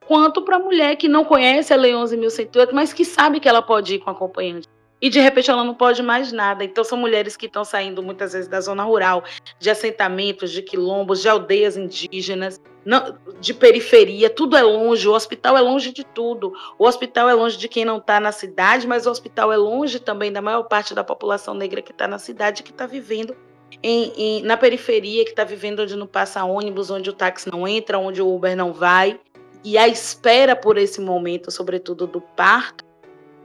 quanto 0.06 0.42
para 0.42 0.56
a 0.56 0.58
mulher 0.58 0.96
que 0.96 1.06
não 1.06 1.24
conhece 1.24 1.72
a 1.72 1.76
Lei 1.76 1.92
11.108, 1.92 2.70
mas 2.72 2.94
que 2.94 3.04
sabe 3.04 3.38
que 3.38 3.48
ela 3.48 3.60
pode 3.60 3.94
ir 3.94 3.98
com 3.98 4.10
acompanhante 4.10 4.66
e 5.00 5.08
de 5.08 5.20
repente 5.20 5.50
ela 5.50 5.64
não 5.64 5.74
pode 5.74 6.02
mais 6.02 6.32
nada. 6.32 6.64
Então 6.64 6.82
são 6.82 6.98
mulheres 6.98 7.36
que 7.36 7.46
estão 7.46 7.64
saindo 7.64 8.02
muitas 8.02 8.32
vezes 8.32 8.48
da 8.48 8.60
zona 8.60 8.82
rural, 8.82 9.24
de 9.58 9.70
assentamentos, 9.70 10.50
de 10.50 10.62
quilombos, 10.62 11.20
de 11.20 11.28
aldeias 11.28 11.76
indígenas, 11.76 12.60
não, 12.84 13.18
de 13.38 13.52
periferia, 13.52 14.30
tudo 14.30 14.56
é 14.56 14.62
longe, 14.62 15.06
o 15.06 15.12
hospital 15.12 15.56
é 15.56 15.60
longe 15.60 15.92
de 15.92 16.04
tudo. 16.04 16.52
O 16.78 16.86
hospital 16.86 17.28
é 17.28 17.34
longe 17.34 17.58
de 17.58 17.68
quem 17.68 17.84
não 17.84 17.98
está 17.98 18.18
na 18.18 18.32
cidade, 18.32 18.86
mas 18.86 19.06
o 19.06 19.10
hospital 19.10 19.52
é 19.52 19.56
longe 19.56 20.00
também 20.00 20.32
da 20.32 20.40
maior 20.40 20.62
parte 20.64 20.94
da 20.94 21.04
população 21.04 21.54
negra 21.54 21.82
que 21.82 21.92
está 21.92 22.08
na 22.08 22.18
cidade, 22.18 22.62
que 22.62 22.70
está 22.70 22.86
vivendo 22.86 23.36
em, 23.82 24.12
em, 24.16 24.42
na 24.42 24.56
periferia, 24.56 25.24
que 25.24 25.30
está 25.30 25.44
vivendo 25.44 25.80
onde 25.80 25.96
não 25.96 26.06
passa 26.06 26.44
ônibus, 26.44 26.90
onde 26.90 27.10
o 27.10 27.12
táxi 27.12 27.50
não 27.50 27.66
entra, 27.66 27.98
onde 27.98 28.20
o 28.20 28.34
Uber 28.34 28.56
não 28.56 28.72
vai. 28.72 29.20
E 29.64 29.76
a 29.76 29.88
espera 29.88 30.54
por 30.56 30.76
esse 30.76 31.00
momento, 31.00 31.50
sobretudo 31.50 32.06
do 32.06 32.20
parto, 32.20 32.84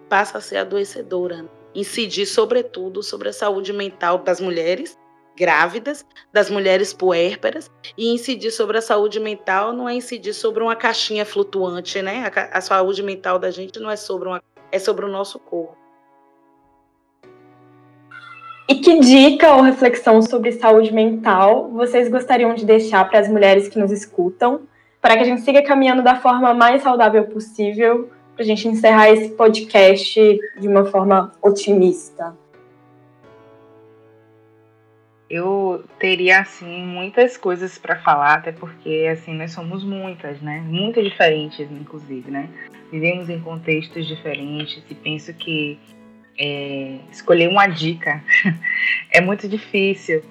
passa 0.10 0.38
a 0.38 0.42
ser 0.42 0.58
adoecedora. 0.58 1.44
Né? 1.44 1.50
Incidir, 1.76 2.26
sobretudo, 2.26 3.02
sobre 3.02 3.30
a 3.30 3.34
saúde 3.34 3.74
mental 3.74 4.20
das 4.20 4.40
mulheres 4.40 4.98
grávidas, 5.36 6.06
das 6.32 6.50
mulheres 6.50 6.94
puérperas, 6.94 7.70
e 7.98 8.14
incidir 8.14 8.52
sobre 8.52 8.78
a 8.78 8.82
saúde 8.82 9.20
mental 9.20 9.74
não 9.74 9.90
é 9.90 9.96
incidir 9.96 10.34
sobre 10.34 10.62
uma 10.62 10.76
caixinha 10.76 11.26
flutuante, 11.26 12.02
né? 12.04 12.32
A, 12.36 12.58
a 12.58 12.62
saúde 12.62 13.02
mental 13.02 13.40
da 13.40 13.50
gente 13.50 13.80
não 13.80 13.90
é 13.90 13.96
sobre 13.96 14.28
uma, 14.28 14.44
é 14.72 14.78
sobre 14.78 15.06
o 15.06 15.10
nosso 15.10 15.40
corpo. 15.40 15.83
E 18.68 18.76
que 18.76 19.00
dica 19.00 19.56
ou 19.56 19.62
reflexão 19.62 20.22
sobre 20.22 20.54
saúde 20.54 20.94
mental 20.94 21.70
vocês 21.70 22.10
gostariam 22.10 22.54
de 22.54 22.66
deixar 22.66 23.10
para 23.10 23.20
as 23.20 23.28
mulheres 23.28 23.68
que 23.68 23.78
nos 23.78 23.92
escutam, 23.92 24.62
para 25.02 25.18
que 25.18 25.24
a 25.24 25.26
gente 25.26 25.42
siga 25.42 25.62
caminhando 25.62 26.02
da 26.02 26.16
forma 26.16 26.54
mais 26.54 26.82
saudável 26.82 27.26
possível 27.26 28.10
para 28.34 28.44
a 28.44 28.48
gente 28.48 28.68
encerrar 28.68 29.12
esse 29.12 29.30
podcast 29.32 30.40
de 30.60 30.68
uma 30.68 30.86
forma 30.86 31.34
otimista? 31.42 32.36
Eu 35.30 35.84
teria 36.00 36.40
assim 36.40 36.86
muitas 36.86 37.36
coisas 37.36 37.78
para 37.78 37.98
falar, 37.98 38.36
até 38.36 38.52
porque 38.52 39.10
assim 39.12 39.34
nós 39.34 39.52
somos 39.52 39.84
muitas, 39.84 40.40
né? 40.42 40.62
Muito 40.66 41.02
diferentes, 41.04 41.70
inclusive, 41.72 42.32
né? 42.32 42.48
Vivemos 42.92 43.30
em 43.30 43.42
contextos 43.42 44.06
diferentes 44.06 44.84
e 44.90 44.96
penso 44.96 45.34
que 45.34 45.80
é, 46.38 46.98
escolher 47.12 47.48
uma 47.48 47.68
dica 47.68 48.24
é 49.12 49.22
muito 49.22 49.48
difícil, 49.48 50.24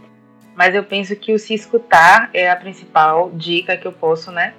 mas 0.55 0.75
eu 0.75 0.85
penso 0.85 1.15
que 1.17 1.33
o 1.33 1.39
se 1.39 1.55
escutar 1.55 2.31
é 2.35 2.51
a 2.51 2.57
principal 2.57 3.31
dica 3.33 3.77
que 3.77 3.87
eu 3.87 3.93
posso, 3.93 4.31
né? 4.31 4.55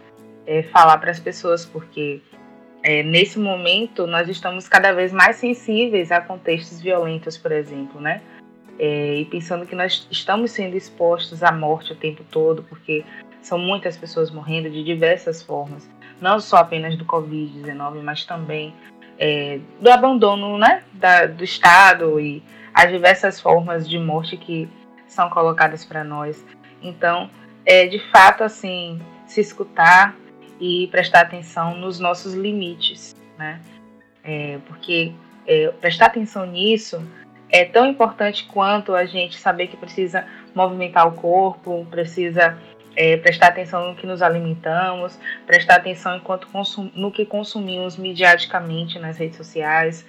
É, 0.46 0.64
falar 0.64 0.98
para 0.98 1.12
as 1.12 1.20
pessoas, 1.20 1.66
porque 1.66 2.22
é, 2.84 3.02
nesse 3.02 3.40
momento 3.40 4.06
nós 4.06 4.28
estamos 4.28 4.68
cada 4.68 4.92
vez 4.92 5.14
mais 5.14 5.38
sensíveis 5.38 6.12
a 6.12 6.20
contextos 6.20 6.82
violentos, 6.82 7.38
por 7.38 7.52
exemplo, 7.52 8.02
né? 8.02 8.22
É, 8.80 9.16
e 9.16 9.26
pensando 9.26 9.66
que 9.66 9.76
nós 9.76 10.08
estamos 10.10 10.52
sendo 10.52 10.76
expostos 10.76 11.44
à 11.44 11.52
morte 11.52 11.94
o 11.94 11.96
tempo 11.96 12.24
todo, 12.30 12.64
porque 12.64 13.06
são 13.42 13.58
muitas 13.58 13.96
pessoas 13.96 14.32
morrendo 14.32 14.70
de 14.70 14.84
diversas 14.84 15.44
formas, 15.44 15.88
não 16.20 16.40
só 16.40 16.58
apenas 16.58 16.98
do 16.98 17.06
Covid-19, 17.06 18.02
mas 18.02 18.26
também 18.26 18.74
é, 19.18 19.60
do 19.80 19.92
abandono 19.92 20.58
né, 20.58 20.84
da, 20.94 21.26
do 21.26 21.44
Estado 21.44 22.20
e 22.20 22.44
as 22.74 22.92
diversas 22.92 23.40
formas 23.40 23.88
de 23.88 24.00
morte 24.00 24.38
que 24.38 24.70
são 25.08 25.30
colocadas 25.30 25.86
para 25.86 26.04
nós. 26.04 26.44
Então, 26.82 27.30
é 27.66 27.86
de 27.88 28.00
fato 28.12 28.44
assim 28.44 29.00
se 29.26 29.42
escutar 29.42 30.16
e 30.60 30.88
prestar 30.88 31.22
atenção 31.22 31.76
nos 31.76 32.00
nossos 32.00 32.34
limites, 32.34 33.16
né? 33.38 33.62
É, 34.24 34.60
porque 34.68 35.14
é, 35.46 35.68
prestar 35.82 36.08
atenção 36.08 36.46
nisso 36.46 37.06
é 37.50 37.66
tão 37.66 37.86
importante 37.86 38.46
quanto 38.46 38.96
a 38.96 39.06
gente 39.06 39.38
saber 39.38 39.68
que 39.68 39.78
precisa 39.78 40.26
movimentar 40.56 41.08
o 41.08 41.12
corpo, 41.12 41.86
precisa 41.90 42.58
é, 42.96 43.18
prestar 43.18 43.48
atenção 43.48 43.90
no 43.90 43.96
que 43.96 44.06
nos 44.06 44.22
alimentamos, 44.22 45.20
prestar 45.46 45.76
atenção 45.76 46.16
enquanto 46.16 46.48
no 46.96 47.12
que 47.12 47.26
consumimos 47.26 47.98
mediaticamente 47.98 49.00
nas 49.00 49.18
redes 49.18 49.38
sociais, 49.38 50.06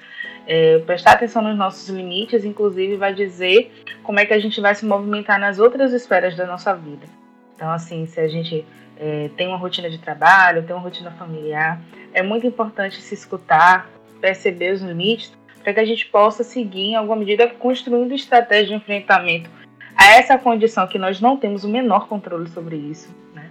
é, 0.47 0.79
prestar 0.81 1.13
atenção 1.13 1.43
nos 1.43 1.57
nossos 1.57 1.89
limites, 1.89 2.45
inclusive 2.45 2.97
vai 2.97 3.15
dizer 3.15 3.73
como 4.03 4.21
é 4.21 4.27
que 4.27 4.35
a 4.35 4.39
gente 4.39 4.61
vai 4.61 4.75
se 4.75 4.85
movimentar 4.85 5.39
nas 5.39 5.59
outras 5.59 5.93
esferas 5.93 6.37
da 6.37 6.47
nossa 6.47 6.75
vida. 6.75 7.07
Então, 7.55 7.71
assim, 7.71 8.07
se 8.07 8.21
a 8.21 8.29
gente 8.29 8.65
é, 8.99 9.31
tem 9.37 9.49
uma 9.49 9.57
rotina 9.57 9.89
de 9.89 9.99
trabalho, 9.99 10.63
tem 10.63 10.75
uma 10.75 10.83
rotina 10.83 11.11
familiar. 11.13 11.81
É 12.13 12.23
muito 12.23 12.47
importante 12.47 13.01
se 13.01 13.15
escutar, 13.15 13.89
perceber 14.21 14.73
os 14.73 14.83
limites, 14.83 15.33
para 15.63 15.73
que 15.73 15.81
a 15.81 15.85
gente 15.85 16.07
possa 16.07 16.45
seguir, 16.45 16.91
em 16.91 16.95
alguma 16.95 17.17
medida, 17.17 17.49
construindo 17.49 18.13
estratégias 18.13 18.69
de 18.69 18.75
enfrentamento 18.75 19.49
a 19.97 20.13
essa 20.17 20.39
condição 20.39 20.87
que 20.87 20.99
nós 20.99 21.21
não 21.21 21.37
temos 21.37 21.65
o 21.65 21.69
menor 21.69 22.09
controle 22.09 22.49
sobre 22.49 22.77
isso, 22.77 23.15
né? 23.35 23.51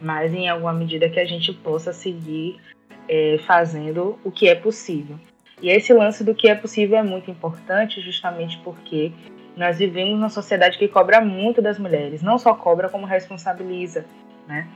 mas 0.00 0.32
em 0.32 0.48
alguma 0.48 0.72
medida 0.72 1.08
que 1.08 1.20
a 1.20 1.24
gente 1.24 1.52
possa 1.52 1.92
seguir 1.92 2.60
é, 3.08 3.38
fazendo 3.46 4.18
o 4.24 4.30
que 4.30 4.48
é 4.48 4.54
possível. 4.54 5.18
E 5.62 5.70
esse 5.70 5.92
lance 5.92 6.24
do 6.24 6.34
que 6.34 6.48
é 6.48 6.54
possível 6.54 6.98
é 6.98 7.02
muito 7.02 7.30
importante, 7.30 8.00
justamente 8.00 8.58
porque 8.64 9.12
nós 9.56 9.78
vivemos 9.78 10.14
numa 10.14 10.28
sociedade 10.28 10.78
que 10.78 10.88
cobra 10.88 11.20
muito 11.20 11.62
das 11.62 11.78
mulheres, 11.78 12.22
não 12.22 12.38
só 12.38 12.54
cobra, 12.54 12.88
como 12.88 13.06
responsabiliza 13.06 14.04
né? 14.46 14.66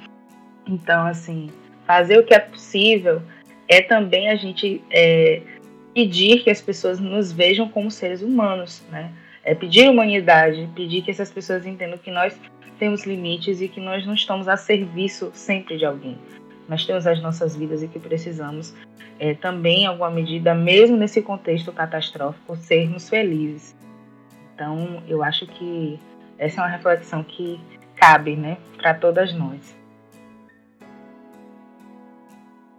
Então, 0.67 1.07
assim, 1.07 1.51
fazer 1.87 2.19
o 2.19 2.25
que 2.25 2.35
é 2.35 2.39
possível 2.39 3.23
é 3.69 3.83
também 3.83 4.31
a 4.31 4.37
gente 4.37 4.83
é, 4.91 5.43
pedir 5.95 6.43
que 6.43 6.51
as 6.51 6.61
pessoas 6.61 6.99
nos 6.99 7.33
vejam 7.33 7.69
como 7.69 7.91
seres 7.91 8.23
humanos, 8.23 8.83
né? 8.91 9.11
É 9.49 9.55
pedir 9.55 9.89
humanidade, 9.89 10.69
pedir 10.77 11.01
que 11.01 11.11
essas 11.11 11.33
pessoas 11.33 11.65
entendam 11.65 11.97
que 11.97 12.11
nós 12.11 12.39
temos 12.79 13.07
limites 13.07 13.63
e 13.63 13.69
que 13.69 13.81
nós 13.81 14.05
não 14.05 14.13
estamos 14.13 14.47
a 14.47 14.59
serviço 14.59 15.31
sempre 15.33 15.79
de 15.79 15.87
alguém. 15.87 16.19
Nós 16.69 16.85
temos 16.85 17.07
as 17.07 17.23
nossas 17.23 17.57
vidas 17.57 17.83
e 17.83 17.89
que 17.89 17.99
precisamos 17.99 18.75
é, 19.19 19.33
também, 19.33 19.85
em 19.85 19.87
alguma 19.87 20.11
medida, 20.11 20.55
mesmo 20.55 20.99
nesse 20.99 21.23
contexto 21.23 21.73
catastrófico, 21.73 22.57
sermos 22.57 23.09
felizes. 23.09 23.75
Então, 24.55 25.03
eu 25.09 25.23
acho 25.23 25.47
que 25.47 25.99
essa 26.37 26.61
é 26.61 26.65
uma 26.65 26.71
reflexão 26.71 27.25
que 27.25 27.59
cabe, 27.97 28.37
né, 28.37 28.59
para 28.77 28.93
todas 28.93 29.33
nós. 29.33 29.78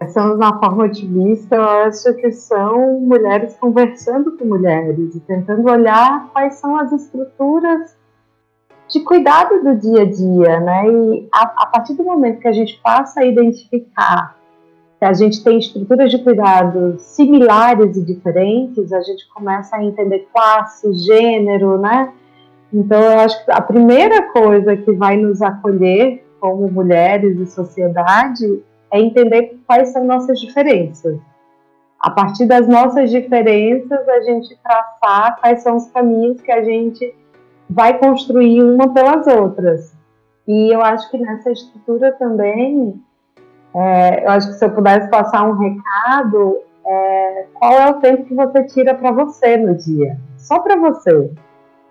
Pensando 0.00 0.38
na 0.38 0.58
forma 0.58 0.84
otimista, 0.84 1.56
eu 1.56 1.62
acho 1.62 2.14
que 2.14 2.32
são 2.32 3.00
mulheres 3.00 3.54
conversando 3.60 4.34
com 4.34 4.46
mulheres 4.46 5.14
e 5.14 5.20
tentando 5.20 5.70
olhar 5.70 6.30
quais 6.32 6.54
são 6.54 6.74
as 6.74 6.90
estruturas 6.90 7.94
de 8.88 9.00
cuidado 9.00 9.62
do 9.62 9.76
dia 9.76 10.00
a 10.00 10.04
dia, 10.06 10.58
né? 10.58 10.88
E 10.88 11.28
a, 11.30 11.42
a 11.42 11.66
partir 11.66 11.92
do 11.92 12.02
momento 12.02 12.40
que 12.40 12.48
a 12.48 12.52
gente 12.52 12.80
passa 12.82 13.20
a 13.20 13.26
identificar 13.26 14.34
que 14.98 15.04
a 15.04 15.12
gente 15.12 15.44
tem 15.44 15.58
estruturas 15.58 16.10
de 16.10 16.18
cuidado 16.24 16.96
similares 16.98 17.94
e 17.94 18.02
diferentes, 18.02 18.94
a 18.94 19.02
gente 19.02 19.28
começa 19.28 19.76
a 19.76 19.84
entender 19.84 20.26
classe, 20.32 20.90
gênero, 20.94 21.76
né? 21.78 22.10
Então, 22.72 22.98
eu 22.98 23.18
acho 23.18 23.44
que 23.44 23.50
a 23.50 23.60
primeira 23.60 24.32
coisa 24.32 24.74
que 24.78 24.92
vai 24.92 25.18
nos 25.18 25.42
acolher 25.42 26.26
como 26.40 26.70
mulheres 26.70 27.38
e 27.38 27.46
sociedade 27.46 28.62
é 28.92 29.00
entender 29.00 29.58
quais 29.66 29.90
são 29.90 30.04
nossas 30.04 30.40
diferenças. 30.40 31.18
A 31.98 32.10
partir 32.10 32.46
das 32.46 32.66
nossas 32.66 33.10
diferenças, 33.10 34.08
a 34.08 34.20
gente 34.22 34.56
traçar 34.62 35.38
quais 35.38 35.62
são 35.62 35.76
os 35.76 35.86
caminhos 35.88 36.40
que 36.40 36.50
a 36.50 36.64
gente 36.64 37.14
vai 37.68 37.98
construir 37.98 38.62
uma 38.62 38.92
pelas 38.92 39.26
outras. 39.26 39.94
E 40.48 40.74
eu 40.74 40.82
acho 40.82 41.10
que 41.10 41.18
nessa 41.18 41.52
estrutura 41.52 42.12
também, 42.12 43.00
é, 43.74 44.24
eu 44.24 44.30
acho 44.30 44.48
que 44.48 44.54
se 44.54 44.64
eu 44.64 44.70
pudesse 44.70 45.08
passar 45.10 45.44
um 45.44 45.52
recado, 45.52 46.58
é, 46.84 47.46
qual 47.54 47.72
é 47.72 47.90
o 47.90 48.00
tempo 48.00 48.24
que 48.24 48.34
você 48.34 48.64
tira 48.64 48.94
para 48.94 49.12
você 49.12 49.56
no 49.58 49.74
dia? 49.76 50.18
Só 50.38 50.58
para 50.58 50.76
você. 50.76 51.30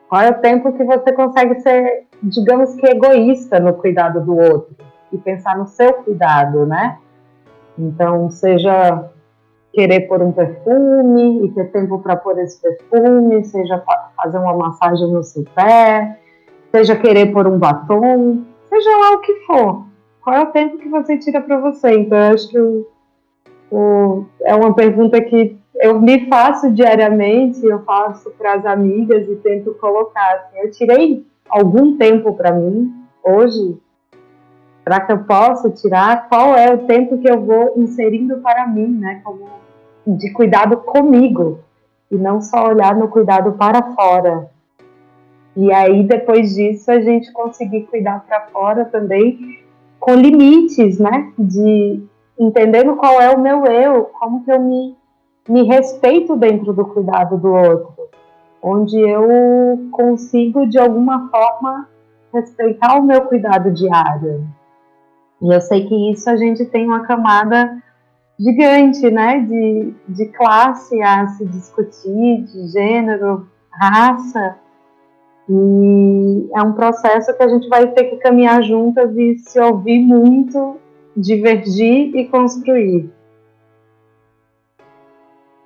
Qual 0.10 0.22
é 0.22 0.32
o 0.32 0.42
tempo 0.42 0.74
que 0.74 0.84
você 0.84 1.12
consegue 1.14 1.60
ser, 1.62 2.08
digamos 2.24 2.76
que, 2.76 2.88
egoísta 2.88 3.60
no 3.60 3.76
cuidado 3.76 4.26
do 4.26 4.36
outro 4.36 4.89
e 5.12 5.18
pensar 5.18 5.58
no 5.58 5.68
seu 5.68 5.94
cuidado, 5.94 6.66
né? 6.66 6.98
Então, 7.78 8.30
seja 8.30 9.10
querer 9.72 10.02
pôr 10.02 10.22
um 10.22 10.32
perfume 10.32 11.46
e 11.46 11.52
ter 11.52 11.72
tempo 11.72 12.00
para 12.00 12.16
pôr 12.16 12.38
esse 12.40 12.62
perfume, 12.62 13.44
seja 13.46 13.84
fazer 14.16 14.38
uma 14.38 14.54
massagem 14.54 15.12
no 15.12 15.24
seu 15.24 15.44
pé, 15.56 16.20
seja 16.72 16.96
querer 16.96 17.32
pôr 17.32 17.48
um 17.48 17.58
batom, 17.58 18.44
seja 18.68 18.90
lá 18.98 19.12
o 19.12 19.22
que 19.22 19.34
for. 19.46 19.86
Qual 20.22 20.36
é 20.36 20.44
o 20.44 20.52
tempo 20.52 20.78
que 20.78 20.90
você 20.90 21.18
tira 21.18 21.42
para 21.42 21.60
você? 21.60 21.98
Então, 22.00 22.18
eu 22.18 22.34
acho 22.34 22.50
que 22.50 22.60
o, 22.60 22.88
o, 23.72 24.26
é 24.42 24.54
uma 24.56 24.74
pergunta 24.74 25.22
que 25.22 25.58
eu 25.76 26.00
me 26.00 26.28
faço 26.28 26.70
diariamente, 26.72 27.66
eu 27.66 27.80
faço 27.84 28.30
para 28.32 28.56
as 28.56 28.66
amigas 28.66 29.28
e 29.30 29.36
tento 29.38 29.74
colocar. 29.76 30.34
Assim, 30.36 30.60
eu 30.60 30.72
tirei 30.72 31.26
algum 31.50 31.98
tempo 31.98 32.34
para 32.34 32.52
mim 32.52 32.94
hoje. 33.24 33.78
Será 34.90 35.02
que 35.02 35.12
eu 35.12 35.20
posso 35.20 35.70
tirar? 35.70 36.28
Qual 36.30 36.56
é 36.56 36.74
o 36.74 36.80
tempo 36.80 37.20
que 37.20 37.30
eu 37.30 37.40
vou 37.40 37.74
inserindo 37.78 38.38
para 38.38 38.66
mim, 38.66 38.88
né? 38.88 39.22
Como 39.24 39.48
de 40.08 40.34
cuidado 40.34 40.78
comigo 40.78 41.60
e 42.10 42.16
não 42.16 42.42
só 42.42 42.70
olhar 42.70 42.96
no 42.96 43.08
cuidado 43.08 43.52
para 43.52 43.94
fora. 43.94 44.50
E 45.56 45.72
aí 45.72 46.02
depois 46.02 46.56
disso 46.56 46.90
a 46.90 47.00
gente 47.00 47.32
conseguir 47.32 47.84
cuidar 47.84 48.26
para 48.28 48.48
fora 48.48 48.84
também 48.84 49.60
com 50.00 50.16
limites, 50.16 50.98
né? 50.98 51.34
De 51.38 52.04
entendendo 52.40 52.96
qual 52.96 53.22
é 53.22 53.30
o 53.30 53.40
meu 53.40 53.68
eu, 53.68 54.06
como 54.06 54.44
que 54.44 54.52
eu 54.52 54.60
me, 54.60 54.98
me 55.48 55.68
respeito 55.68 56.36
dentro 56.36 56.74
do 56.74 56.84
cuidado 56.84 57.38
do 57.38 57.54
outro, 57.54 57.94
onde 58.60 59.00
eu 59.00 59.88
consigo 59.92 60.66
de 60.66 60.80
alguma 60.80 61.30
forma 61.30 61.88
respeitar 62.34 62.98
o 62.98 63.04
meu 63.04 63.22
cuidado 63.26 63.70
diário. 63.70 64.58
E 65.42 65.54
eu 65.54 65.62
sei 65.62 65.88
que 65.88 66.12
isso 66.12 66.30
a 66.30 66.36
gente 66.36 66.66
tem 66.66 66.86
uma 66.86 67.06
camada 67.06 67.82
gigante, 68.40 69.10
né, 69.10 69.40
de, 69.40 69.94
de 70.08 70.26
classe 70.28 71.02
a 71.02 71.28
se 71.28 71.46
discutir, 71.46 72.44
de 72.44 72.68
gênero, 72.68 73.48
raça, 73.72 74.58
e 75.52 76.48
é 76.56 76.62
um 76.62 76.74
processo 76.74 77.36
que 77.36 77.42
a 77.42 77.48
gente 77.48 77.68
vai 77.68 77.92
ter 77.92 78.04
que 78.04 78.18
caminhar 78.18 78.62
juntas 78.62 79.18
e 79.18 79.36
se 79.40 79.60
ouvir 79.60 80.00
muito, 80.00 80.80
divergir 81.18 82.16
e 82.16 82.28
construir. 82.28 83.10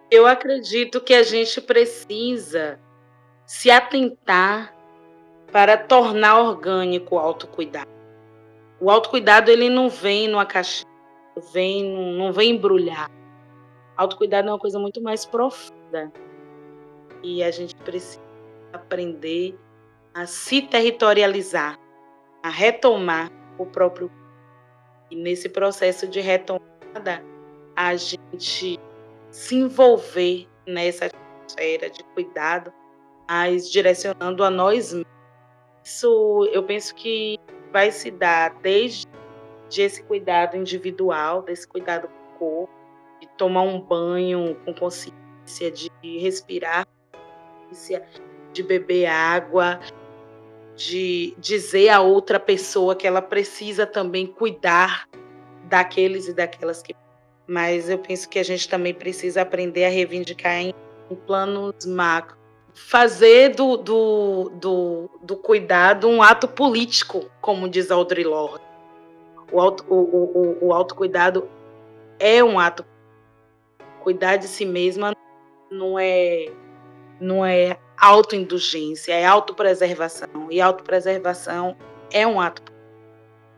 Eu 0.09 0.25
acredito 0.25 1.01
que 1.01 1.13
a 1.13 1.23
gente 1.23 1.59
precisa 1.59 2.79
se 3.45 3.69
atentar 3.69 4.73
para 5.51 5.75
tornar 5.75 6.39
orgânico 6.39 7.15
o 7.15 7.19
autocuidado. 7.19 8.02
O 8.83 8.89
autocuidado 8.89 9.49
ele 9.49 9.69
não 9.69 9.89
vem 9.89 10.27
numa 10.27 10.45
caixinha, 10.45 10.91
vem, 11.53 11.85
não 12.17 12.33
vem 12.33 12.51
embrulhar. 12.51 13.09
Autocuidado 13.95 14.49
é 14.49 14.51
uma 14.51 14.59
coisa 14.59 14.77
muito 14.77 15.01
mais 15.01 15.25
profunda. 15.25 16.11
E 17.23 17.41
a 17.41 17.49
gente 17.49 17.73
precisa 17.75 18.21
aprender 18.73 19.57
a 20.13 20.25
se 20.25 20.63
territorializar, 20.63 21.79
a 22.43 22.49
retomar 22.49 23.31
o 23.57 23.65
próprio. 23.65 24.11
E 25.09 25.15
nesse 25.15 25.47
processo 25.47 26.05
de 26.05 26.19
retomada, 26.19 27.23
a 27.77 27.95
gente 27.95 28.77
se 29.31 29.55
envolver 29.55 30.45
nessa 30.67 31.09
esfera 31.47 31.89
de 31.89 32.03
cuidado, 32.13 32.73
mas 33.29 33.71
direcionando 33.71 34.43
a 34.43 34.49
nós 34.49 34.91
mesmos. 34.91 35.13
Isso 35.85 36.49
eu 36.51 36.63
penso 36.63 36.93
que 36.95 37.39
vai 37.73 37.91
se 37.91 38.11
dar 38.11 38.53
desde 38.61 39.07
esse 39.75 40.03
cuidado 40.03 40.55
individual, 40.55 41.41
desse 41.41 41.67
cuidado 41.67 42.07
com 42.07 42.13
o 42.13 42.37
corpo, 42.37 42.73
de 43.19 43.27
tomar 43.29 43.63
um 43.63 43.81
banho 43.81 44.55
com 44.63 44.73
consciência, 44.75 45.71
de 45.71 45.89
respirar, 46.19 46.87
de 48.53 48.61
beber 48.61 49.07
água, 49.07 49.79
de 50.75 51.33
dizer 51.39 51.89
a 51.89 51.99
outra 51.99 52.39
pessoa 52.39 52.95
que 52.95 53.07
ela 53.07 53.21
precisa 53.21 53.87
também 53.87 54.27
cuidar 54.27 55.09
daqueles 55.63 56.27
e 56.27 56.33
daquelas 56.33 56.83
que. 56.83 56.95
Mas 57.47 57.89
eu 57.89 57.97
penso 57.97 58.29
que 58.29 58.37
a 58.37 58.43
gente 58.43 58.69
também 58.69 58.93
precisa 58.93 59.41
aprender 59.41 59.85
a 59.85 59.89
reivindicar 59.89 60.53
em, 60.53 60.73
em 61.09 61.15
planos 61.15 61.85
macro. 61.87 62.37
Fazer 62.73 63.49
do, 63.49 63.77
do, 63.77 64.51
do, 64.55 65.09
do, 65.21 65.35
cuidado 65.37 66.07
um 66.07 66.23
ato 66.23 66.47
político, 66.47 67.29
como 67.39 67.69
diz 67.69 67.91
Audre 67.91 68.23
Lorde. 68.23 68.63
O, 69.51 69.61
auto, 69.61 69.85
o, 69.87 69.95
o, 69.95 70.67
o 70.67 70.73
autocuidado 70.73 71.47
é 72.19 72.43
um 72.43 72.59
ato. 72.59 72.83
Cuidar 74.01 74.37
de 74.37 74.47
si 74.47 74.65
mesma 74.65 75.13
não 75.69 75.99
é, 75.99 76.47
não 77.21 77.45
é 77.45 77.77
autoindulgência, 77.95 79.13
é 79.13 79.25
autopreservação. 79.25 80.47
E 80.49 80.59
autopreservação 80.59 81.77
é 82.11 82.25
um 82.25 82.41
ato. 82.41 82.63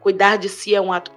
Cuidar 0.02 0.38
de 0.38 0.50
si 0.50 0.76
é 0.76 0.82
um 0.82 0.92
ato. 0.92 1.12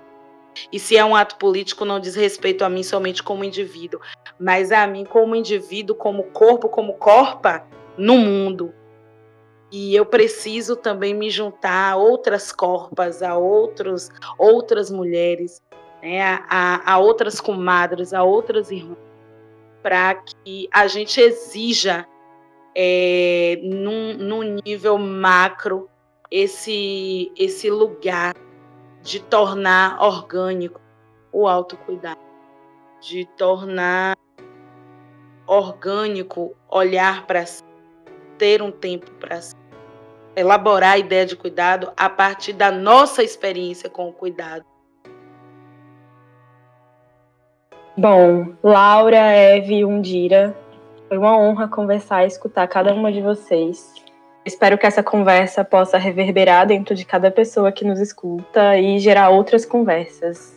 E 0.73 0.79
se 0.79 0.97
é 0.97 1.05
um 1.05 1.17
ato 1.17 1.37
político, 1.37 1.85
não 1.85 1.99
diz 1.99 2.15
respeito 2.15 2.65
a 2.65 2.69
mim 2.69 2.83
somente 2.83 3.23
como 3.23 3.45
indivíduo, 3.45 4.01
mas 4.39 4.73
a 4.73 4.87
mim 4.87 5.05
como 5.05 5.35
indivíduo, 5.35 5.97
como 5.97 6.25
corpo, 6.25 6.69
como 6.69 6.95
corpa 6.95 7.67
no 7.99 8.17
mundo. 8.17 8.73
E 9.71 9.95
eu 9.95 10.07
preciso 10.07 10.77
também 10.77 11.13
me 11.13 11.29
juntar 11.29 11.93
a 11.93 11.97
outras 11.97 12.51
corpas, 12.51 13.23
a 13.23 13.37
outros, 13.37 14.09
outras 14.39 14.91
mulheres, 14.91 15.63
né, 16.03 16.23
a, 16.49 16.95
a 16.95 16.99
outras 16.99 17.39
comadres, 17.39 18.15
a 18.15 18.23
outras 18.23 18.71
irmãs, 18.71 18.97
para 19.83 20.15
que 20.15 20.69
a 20.73 20.87
gente 20.87 21.21
exija 21.21 22.07
é, 22.75 23.61
num, 23.63 24.15
num 24.15 24.57
nível 24.65 24.97
macro 24.97 25.89
esse, 26.31 27.31
esse 27.37 27.71
lugar 27.71 28.35
de 29.03 29.21
tornar 29.21 30.03
orgânico 30.03 30.81
o 31.33 31.47
autocuidado, 31.47 32.21
de 33.01 33.27
tornar 33.37 34.17
orgânico 35.47 36.55
olhar 36.71 37.27
para 37.27 37.47
si, 37.47 37.63
ter 38.39 38.63
um 38.63 38.71
tempo 38.71 39.11
para 39.21 39.41
elaborar 40.37 40.93
a 40.93 40.99
ideia 40.99 41.27
de 41.27 41.37
cuidado 41.37 41.93
a 41.97 42.09
partir 42.09 42.53
da 42.53 42.71
nossa 42.71 43.23
experiência 43.23 43.91
com 43.91 44.09
o 44.09 44.13
cuidado. 44.13 44.65
Bom, 47.97 48.55
Laura, 48.63 49.17
Eve, 49.17 49.85
Undira, 49.85 50.57
foi 51.09 51.19
uma 51.19 51.37
honra 51.37 51.67
conversar 51.67 52.23
e 52.23 52.29
escutar 52.29 52.69
cada 52.69 52.95
uma 52.95 53.11
de 53.11 53.21
vocês. 53.21 53.93
Espero 54.45 54.79
que 54.79 54.87
essa 54.87 55.03
conversa 55.03 55.65
possa 55.65 55.99
reverberar 55.99 56.67
dentro 56.67 56.95
de 56.95 57.05
cada 57.05 57.31
pessoa 57.31 57.73
que 57.73 57.85
nos 57.85 57.99
escuta 57.99 58.79
e 58.79 59.01
gerar 59.01 59.31
outras 59.31 59.67
conversas. 59.67 60.57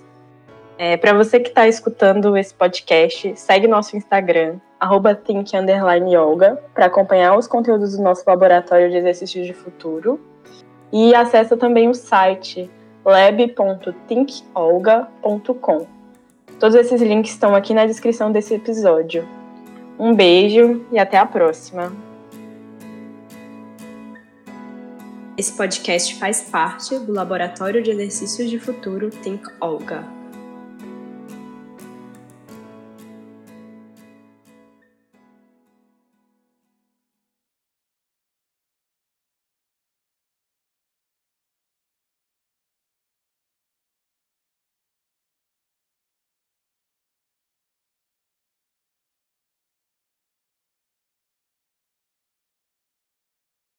É, 0.78 0.96
Para 0.98 1.14
você 1.14 1.40
que 1.40 1.50
está 1.50 1.68
escutando 1.68 2.38
esse 2.38 2.54
podcast, 2.54 3.36
segue 3.36 3.68
nosso 3.68 3.98
Instagram, 3.98 4.60
think_yoga, 5.24 6.60
para 6.74 6.88
acompanhar 6.88 7.38
os 7.38 7.48
conteúdos 7.48 7.96
do 7.96 8.04
nosso 8.04 8.24
laboratório 8.28 8.90
de 8.90 8.98
exercícios 8.98 9.46
de 9.46 9.54
futuro. 9.54 10.20
E 10.92 11.14
acessa 11.16 11.56
também 11.56 11.88
o 11.90 11.94
site 11.94 12.70
lab.thinkolga.com. 13.06 15.88
Todos 16.60 16.76
esses 16.76 17.02
links 17.02 17.32
estão 17.32 17.56
aqui 17.56 17.74
na 17.74 17.86
descrição 17.86 18.30
desse 18.32 18.54
episódio. 18.54 19.26
Um 19.98 20.14
beijo 20.14 20.86
e 20.92 21.00
até 21.00 21.18
a 21.18 21.26
próxima. 21.26 21.92
Esse 25.38 25.54
podcast 25.54 26.20
faz 26.20 26.50
parte 26.50 27.00
do 27.00 27.14
Laboratório 27.14 27.82
de 27.82 27.90
Exercícios 27.90 28.50
de 28.50 28.60
Futuro 28.60 29.10
Think 29.10 29.44
Olga. 29.60 30.21